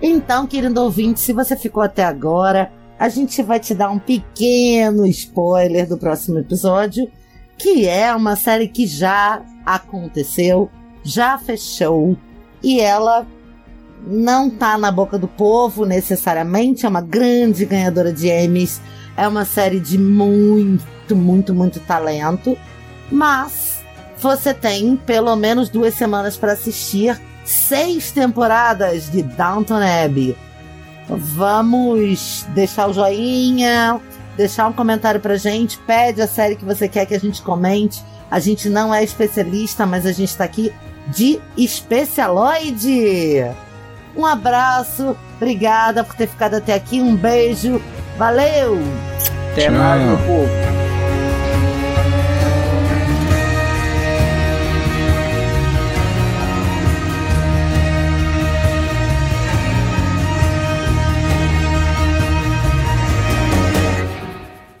[0.00, 5.06] Então, querido ouvinte, se você ficou até agora, a gente vai te dar um pequeno
[5.06, 7.10] spoiler do próximo episódio,
[7.56, 10.70] que é uma série que já aconteceu,
[11.02, 12.16] já fechou,
[12.62, 13.26] e ela
[14.06, 18.80] não tá na boca do povo necessariamente, é uma grande ganhadora de Emmys,
[19.16, 22.56] é uma série de muito, muito, muito talento,
[23.10, 23.65] mas
[24.18, 30.36] você tem pelo menos duas semanas para assistir seis temporadas de Downton Abbey.
[31.08, 34.00] Vamos deixar o joinha,
[34.36, 38.02] deixar um comentário pra gente, pede a série que você quer que a gente comente.
[38.30, 40.72] A gente não é especialista, mas a gente tá aqui
[41.08, 43.44] de especialoide.
[44.16, 47.80] Um abraço, obrigada por ter ficado até aqui, um beijo,
[48.18, 48.78] valeu!
[49.52, 49.72] Até Tchau.
[49.72, 50.85] mais, meu povo.